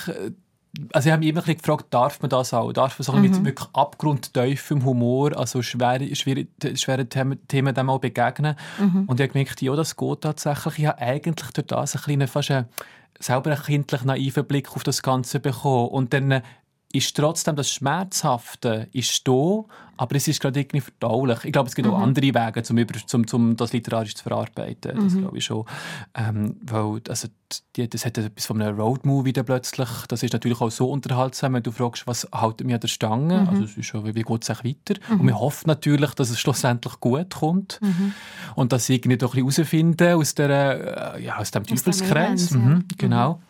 also 0.94 1.08
ich 1.10 1.14
habe 1.14 1.20
mich 1.20 1.30
immer 1.30 1.42
gefragt, 1.42 1.88
darf 1.90 2.22
man 2.22 2.30
das 2.30 2.54
auch? 2.54 2.72
Darf 2.72 3.00
man 3.00 3.04
so 3.04 3.14
mhm. 3.14 3.22
mit 3.22 3.46
wirklich 3.46 3.70
abgrundtiefem 3.74 4.86
Humor, 4.86 5.38
also 5.38 5.62
schwere, 5.62 6.16
schwere, 6.16 6.46
schwere 6.76 7.08
Themen, 7.08 7.40
Themen 7.48 7.74
dem 7.74 7.90
auch 7.90 8.00
begegnen? 8.00 8.56
Mhm. 8.80 9.06
Und 9.06 9.20
ich 9.20 9.24
habe 9.24 9.34
gemerkt, 9.34 9.62
ja, 9.62 9.76
das 9.76 9.96
geht 9.96 10.22
tatsächlich. 10.22 10.80
Ich 10.80 10.86
habe 10.86 11.00
eigentlich 11.00 11.52
durch 11.52 11.68
das 11.68 11.96
ein 11.96 12.02
bisschen 12.02 12.28
fast 12.28 12.52
einen, 12.52 12.66
selber 13.20 13.52
einen 13.52 13.64
kindlich 13.64 14.04
naiven 14.04 14.46
Blick 14.46 14.72
auf 14.76 14.84
das 14.84 15.02
Ganze 15.02 15.40
bekommen. 15.40 15.90
Und 15.90 16.14
dann 16.14 16.42
ist 16.91 17.15
trotzdem 17.15 17.56
das 17.56 17.69
Schmerzhafte 17.71 18.88
ist 18.93 19.28
da, 19.28 19.63
aber 19.99 20.15
es 20.15 20.28
ist 20.28 20.39
gerade 20.39 20.62
irgendwie 20.62 20.82
verdaulich. 20.82 21.43
Ich 21.43 21.52
glaube, 21.52 21.67
es 21.67 21.75
gibt 21.75 21.88
mhm. 21.88 21.93
auch 21.93 21.99
andere 21.99 22.28
Wege, 22.28 22.63
um, 22.69 22.78
um, 23.13 23.25
um 23.34 23.56
das 23.58 23.73
literarisch 23.73 24.15
zu 24.15 24.23
verarbeiten. 24.23 24.95
Das 24.95 25.13
mhm. 25.13 25.19
glaube 25.19 25.38
ich 25.38 25.45
schon. 25.45 25.65
Ähm, 26.15 26.56
weil, 26.63 27.02
also, 27.10 27.28
die, 27.75 27.88
das 27.88 28.06
hat 28.06 28.17
etwas 28.17 28.45
von 28.45 28.62
einem 28.62 28.80
Roadmovie 28.80 29.34
plötzlich. 29.34 29.89
Das 30.08 30.23
ist 30.23 30.32
natürlich 30.32 30.62
auch 30.62 30.71
so 30.71 30.89
unterhaltsam, 30.89 31.54
wenn 31.54 31.63
du 31.63 31.71
fragst, 31.71 32.08
was 32.08 32.28
haltet 32.34 32.65
mir 32.65 32.75
an 32.75 32.80
der 32.80 32.88
Stange? 32.88 33.41
Mhm. 33.41 33.49
Also 33.49 33.63
es 33.65 33.78
ist 33.78 33.86
schon, 33.86 34.06
wie 34.06 34.13
geht 34.13 34.49
es 34.49 34.49
weiter? 34.49 34.99
Und 35.10 35.23
man 35.23 35.38
hofft 35.38 35.67
natürlich, 35.67 36.12
dass 36.15 36.30
es 36.30 36.39
schlussendlich 36.39 36.99
gut 37.02 37.36
kommt. 37.36 37.80
Mhm. 37.82 38.13
Und 38.56 38.71
dass 38.71 38.86
sie 38.86 38.95
irgendwie 38.95 39.17
doch 39.17 39.36
ein 39.36 39.45
bisschen 39.45 39.65
herausfinden 39.65 40.13
aus, 40.13 40.34
der, 40.34 41.15
äh, 41.15 41.23
ja, 41.25 41.38
aus 41.38 41.52
dem 41.52 41.65
Teufelskreis. 41.65 42.52
Mhm, 42.52 42.86
genau. 42.97 43.41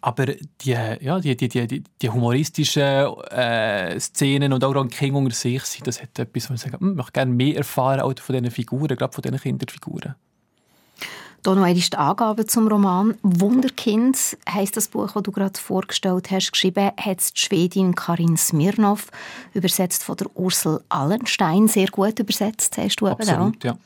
Aber 0.00 0.26
die, 0.26 0.70
ja, 0.70 1.20
die, 1.20 1.36
die, 1.36 1.48
die, 1.48 1.82
die 2.00 2.10
humoristischen 2.10 2.82
äh, 3.30 3.98
Szenen 3.98 4.52
und 4.52 4.64
auch 4.64 4.74
an 4.74 4.88
King 4.88 5.14
unter 5.14 5.34
sich, 5.34 5.62
das 5.84 6.00
hat 6.00 6.18
etwas, 6.18 6.50
wo 6.50 6.54
ich 6.54 6.60
sage, 6.60 6.78
hm, 6.78 6.90
ich 6.90 6.96
möchte 6.96 7.12
gerne 7.12 7.32
mehr 7.32 7.56
erfahren 7.56 8.00
auch 8.00 8.18
von 8.18 8.34
diesen 8.34 8.50
Figuren, 8.50 8.96
gerade 8.96 9.12
von 9.12 9.22
diesen 9.22 9.38
Kinderfiguren. 9.38 10.14
Hier 11.42 11.54
noch 11.54 11.62
einmal 11.62 11.74
die 11.74 11.96
Angaben 11.96 12.46
zum 12.46 12.68
Roman. 12.68 13.16
«Wunderkind» 13.22 14.36
heisst 14.46 14.76
das 14.76 14.88
Buch, 14.88 15.12
das 15.12 15.22
du 15.22 15.32
gerade 15.32 15.58
vorgestellt 15.58 16.30
hast. 16.30 16.52
Geschrieben 16.52 16.90
hat 16.98 17.34
die 17.34 17.38
Schwedin 17.38 17.94
Karin 17.94 18.36
Smirnov, 18.36 19.06
übersetzt 19.54 20.04
von 20.04 20.16
der 20.16 20.28
Ursel 20.36 20.82
Allenstein. 20.90 21.66
Sehr 21.66 21.88
gut 21.88 22.18
übersetzt, 22.18 22.76
hast 22.76 22.96
du 22.96 23.06
Absolut, 23.06 23.56
auch. 23.56 23.64
ja. 23.64 23.78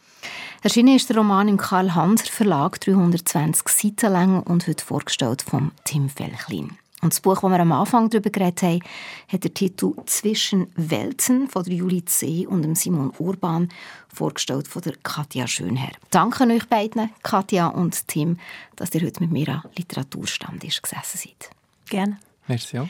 Erschienen 0.62 0.96
ist 0.96 1.08
der 1.10 1.18
Roman 1.18 1.48
im 1.48 1.56
Karl-Hanser 1.56 2.26
Verlag, 2.26 2.80
320 2.80 3.68
Seiten 3.68 4.12
lang 4.12 4.42
und 4.42 4.66
wird 4.66 4.80
vorgestellt 4.80 5.42
von 5.42 5.72
Tim 5.84 6.08
Felchlin. 6.08 6.78
Und 7.04 7.12
das 7.12 7.20
Buch, 7.20 7.42
das 7.42 7.50
wir 7.50 7.60
am 7.60 7.72
Anfang 7.72 8.08
darüber 8.08 8.30
geredet 8.30 8.62
haben, 8.62 8.80
hat 9.28 9.44
den 9.44 9.52
Titel 9.52 9.92
«Zwischen 10.06 10.68
Welten» 10.74 11.50
von 11.50 11.62
der 11.62 11.74
Julie 11.74 12.06
C. 12.06 12.46
und 12.46 12.62
dem 12.62 12.74
Simon 12.74 13.12
Urban, 13.18 13.68
vorgestellt 14.08 14.68
von 14.68 14.80
der 14.80 14.94
Katja 15.02 15.46
Schönherr. 15.46 15.92
Danke 16.10 16.44
euch 16.44 16.66
beiden, 16.66 17.10
Katja 17.22 17.66
und 17.66 18.08
Tim, 18.08 18.38
dass 18.76 18.94
ihr 18.94 19.02
heute 19.02 19.20
mit 19.20 19.32
mir 19.32 19.48
am 19.48 19.62
Literaturstand 19.76 20.60
gesessen 20.60 21.18
seid. 21.18 21.50
Gerne. 21.90 22.18
Merci 22.46 22.78
auch. 22.78 22.88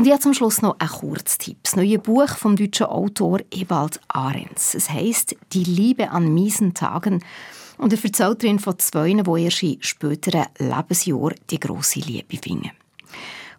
Und 0.00 0.06
jetzt 0.06 0.22
zum 0.22 0.32
Schluss 0.32 0.62
noch 0.62 0.76
ein 0.78 0.88
Kurztipp. 0.88 1.58
Das 1.62 1.76
neue 1.76 1.98
Buch 1.98 2.30
vom 2.30 2.56
deutschen 2.56 2.86
Autor 2.86 3.40
Ewald 3.50 4.00
Ahrens. 4.08 4.74
Es 4.74 4.88
heißt 4.88 5.36
«Die 5.52 5.62
Liebe 5.62 6.10
an 6.10 6.32
miesen 6.32 6.72
Tagen» 6.72 7.22
und 7.76 7.92
er 7.92 8.02
erzählt 8.02 8.42
darin 8.42 8.58
von 8.58 8.78
zwei, 8.78 9.12
die 9.12 9.44
erst 9.44 9.62
in 9.62 9.76
späteren 9.82 10.46
Lebensjahren 10.56 11.34
die 11.50 11.60
grosse 11.60 12.00
Liebe 12.00 12.38
finden. 12.38 12.70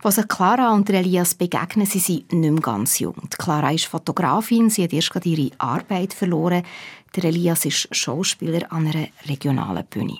Sich 0.03 0.27
Clara 0.27 0.73
und 0.73 0.89
Elias 0.89 1.35
begegnen, 1.35 1.85
sie 1.85 1.99
sind 1.99 2.33
nicht 2.33 2.51
mehr 2.51 2.59
ganz 2.59 2.97
jung. 2.97 3.21
Die 3.31 3.37
Clara 3.37 3.71
ist 3.71 3.85
Fotografin, 3.85 4.71
sie 4.71 4.85
hat 4.85 4.93
erst 4.93 5.11
gerade 5.11 5.29
ihre 5.29 5.51
Arbeit 5.59 6.11
verloren. 6.11 6.63
Der 7.15 7.25
Elias 7.25 7.65
ist 7.65 7.95
Schauspieler 7.95 8.65
an 8.71 8.87
einer 8.87 9.09
regionalen 9.27 9.85
Bühne. 9.85 10.17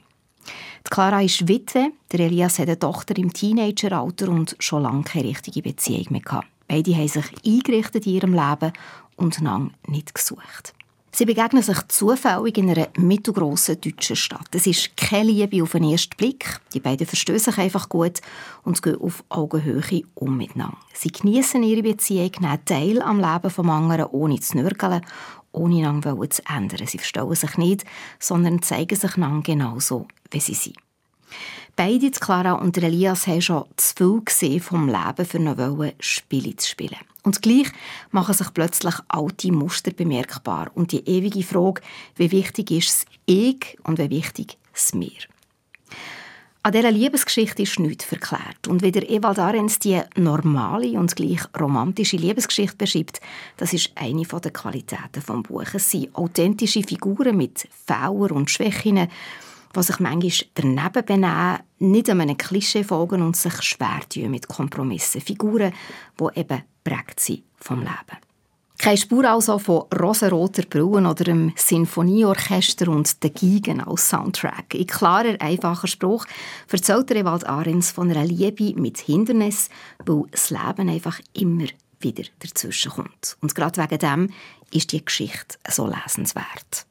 Clara 0.90 1.22
ist 1.22 1.48
Witwe, 1.48 1.92
der 2.12 2.20
Elias 2.22 2.60
hat 2.60 2.68
eine 2.68 2.80
Tochter 2.80 3.18
im 3.18 3.32
Teenageralter 3.32 4.30
und 4.30 4.56
schon 4.60 4.84
lange 4.84 5.04
keine 5.04 5.30
richtige 5.30 5.62
Beziehung 5.62 6.08
mehr 6.10 6.22
gehabt. 6.22 6.48
Beide 6.68 6.96
haben 6.96 7.08
sich 7.08 7.26
eingerichtet 7.46 8.08
in 8.08 8.14
ihrem 8.14 8.34
Leben 8.34 8.74
und 9.16 9.40
lang 9.42 9.72
nicht 9.88 10.14
gesucht. 10.14 10.74
Sie 11.14 11.26
begegnen 11.26 11.62
sich 11.62 11.78
zufällig 11.90 12.58
in 12.58 12.70
einer 12.70 12.88
mittelgroßen 12.98 13.82
deutschen 13.82 14.16
Stadt. 14.16 14.48
Es 14.56 14.66
ist 14.66 14.96
keine 14.96 15.30
Liebe 15.30 15.62
auf 15.62 15.74
den 15.74 15.84
ersten 15.84 16.16
Blick. 16.16 16.62
Die 16.74 16.80
beiden 16.80 17.06
verstehen 17.06 17.38
sich 17.38 17.58
einfach 17.58 17.90
gut 17.90 18.22
und 18.64 18.82
gehen 18.82 18.96
auf 19.02 19.22
Augenhöhe 19.28 20.04
um 20.16 20.38
miteinander. 20.38 20.78
Sie 20.94 21.12
genießen 21.12 21.62
ihre 21.64 21.84
Beziehung, 21.84 22.32
nehmen 22.40 22.64
teil 22.64 23.02
am 23.02 23.20
Leben 23.20 23.42
des 23.42 23.60
anderen, 23.60 24.06
ohne 24.06 24.40
zu 24.40 24.56
nörgeln, 24.56 25.02
ohne 25.52 25.78
einander 25.78 26.18
zu 26.30 26.42
ändern. 26.48 26.88
Sie 26.88 26.98
verstehen 26.98 27.36
sich 27.36 27.58
nicht, 27.58 27.86
sondern 28.20 28.62
zeigen 28.62 28.96
sich 28.96 29.16
einander 29.16 29.44
genauso, 29.44 30.08
wie 30.32 30.40
sie 30.40 30.54
sind. 30.54 30.78
Beide, 31.76 32.12
Clara 32.12 32.54
und 32.54 32.78
Elias, 32.78 33.28
haben 33.28 33.42
schon 33.42 33.66
zu 33.78 33.96
viel 33.96 34.22
gesehen 34.26 34.60
vom 34.60 34.88
Leben, 34.88 35.26
für 35.26 35.40
noch 35.40 35.92
Spiele 36.00 36.56
zu 36.56 36.70
spielen. 36.70 36.98
Und 37.24 37.42
gleich 37.42 37.68
machen 38.12 38.34
sich 38.34 38.54
plötzlich 38.54 38.96
alte 39.08 39.52
Muster 39.52 39.92
bemerkbar 39.92 40.72
und 40.74 40.92
die 40.92 41.08
ewige 41.08 41.44
Frage, 41.44 41.82
wie 42.16 42.32
wichtig 42.32 42.72
ist 42.72 42.90
das 42.90 43.06
Ich 43.26 43.78
und 43.84 44.00
wie 44.00 44.10
wichtig 44.10 44.58
das 44.74 44.94
Mir. 44.94 45.12
An 46.64 46.74
dieser 46.74 46.92
Liebesgeschichte 46.92 47.64
ist 47.64 47.80
nichts 47.80 48.06
verklärt. 48.06 48.68
Und 48.68 48.84
wie 48.84 48.92
der 48.92 49.10
Ewald 49.10 49.40
Ahrens 49.40 49.80
die 49.80 50.00
normale 50.16 50.92
und 50.92 51.16
gleich 51.16 51.42
romantische 51.60 52.18
Liebesgeschichte 52.18 52.78
beschreibt, 52.78 53.20
das 53.58 53.74
ist 53.74 53.90
eine 53.96 54.22
der 54.22 54.52
Qualitäten 54.52 55.12
des 55.12 55.26
Buches. 55.26 55.74
Es 55.74 55.90
sind 55.90 56.16
authentische 56.16 56.84
Figuren 56.84 57.36
mit 57.36 57.68
Fehlern 57.88 58.32
und 58.32 58.52
Schwächen, 58.52 59.08
die 59.76 59.84
sich 59.84 60.00
manchmal 60.00 60.48
daneben 60.54 61.06
benehmen, 61.06 61.60
nicht 61.80 62.10
einem 62.12 62.38
Klischee 62.38 62.84
folgen 62.84 63.24
und 63.24 63.36
sich 63.36 63.60
schwer 63.64 64.02
tun 64.08 64.30
mit 64.30 64.48
Kompromissen. 64.48 65.22
Figuren, 65.22 65.74
die 66.20 66.40
eben 66.40 66.62
prägt 66.84 67.22
sind 67.22 67.42
vom 67.58 67.80
Leben. 67.80 68.31
Keine 68.82 68.98
Spur 68.98 69.26
also 69.26 69.60
von 69.60 69.84
rosaroter 69.94 70.64
Brille 70.64 71.08
oder 71.08 71.24
dem 71.24 71.54
Sinfonieorchester 71.56 72.88
und 72.88 73.22
den 73.22 73.32
Gigen 73.32 73.80
als 73.80 74.10
Soundtrack. 74.10 74.74
In 74.74 74.88
klarer, 74.88 75.40
einfacher 75.40 75.88
Spruch 75.88 76.26
erzählt 76.68 77.12
Ewald 77.12 77.46
Ahrens 77.46 77.92
von 77.92 78.10
einer 78.10 78.26
Liebe 78.26 78.74
mit 78.82 78.98
Hindernis, 78.98 79.70
weil 80.04 80.24
das 80.32 80.50
Leben 80.50 80.90
einfach 80.90 81.20
immer 81.34 81.68
wieder 82.00 82.24
dazwischen 82.40 82.92
kommt. 82.92 83.38
Und 83.42 83.54
gerade 83.54 83.80
wegen 83.84 84.00
dem 84.00 84.30
ist 84.72 84.92
die 84.92 85.06
Geschichte 85.06 85.60
so 85.70 85.86
lesenswert. 85.86 86.88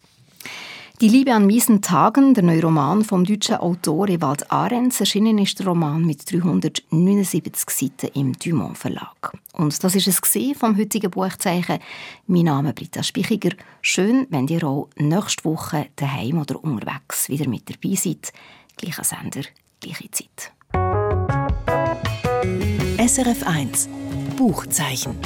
Die 1.00 1.08
Liebe 1.08 1.32
an 1.32 1.46
miesen 1.46 1.80
Tagen, 1.80 2.34
der 2.34 2.42
neue 2.42 2.60
Roman 2.60 3.04
vom 3.04 3.24
deutschen 3.24 3.54
Autor 3.54 4.10
Ewald 4.10 4.52
Ahrens, 4.52 5.00
erschienen 5.00 5.38
ist 5.38 5.58
der 5.58 5.68
Roman 5.68 6.04
mit 6.04 6.30
379 6.30 7.70
Seiten 7.70 8.10
im 8.12 8.34
Dumont 8.34 8.76
Verlag. 8.76 9.32
Und 9.54 9.82
das 9.82 9.94
ist 9.94 10.08
es 10.08 10.20
vom 10.58 10.76
heutigen 10.76 11.10
Buchzeichen. 11.10 11.78
Mein 12.26 12.42
Name 12.42 12.68
ist 12.68 12.74
Britta 12.74 13.02
Spichiger. 13.02 13.56
Schön, 13.80 14.26
wenn 14.28 14.46
ihr 14.48 14.62
auch 14.62 14.90
nächste 14.96 15.46
Woche 15.46 15.86
daheim 15.96 16.38
oder 16.38 16.62
unterwegs 16.62 17.30
wieder 17.30 17.48
mit 17.48 17.62
dabei 17.70 17.94
seid. 17.94 18.34
Gleicher 18.76 19.04
Sender, 19.04 19.48
gleiche 19.80 20.10
Zeit. 20.10 20.52
SRF 22.98 23.46
1 23.46 23.88
Buchzeichen. 24.36 25.16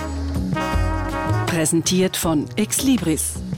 Präsentiert 1.46 2.16
von 2.16 2.46
Exlibris 2.54 3.43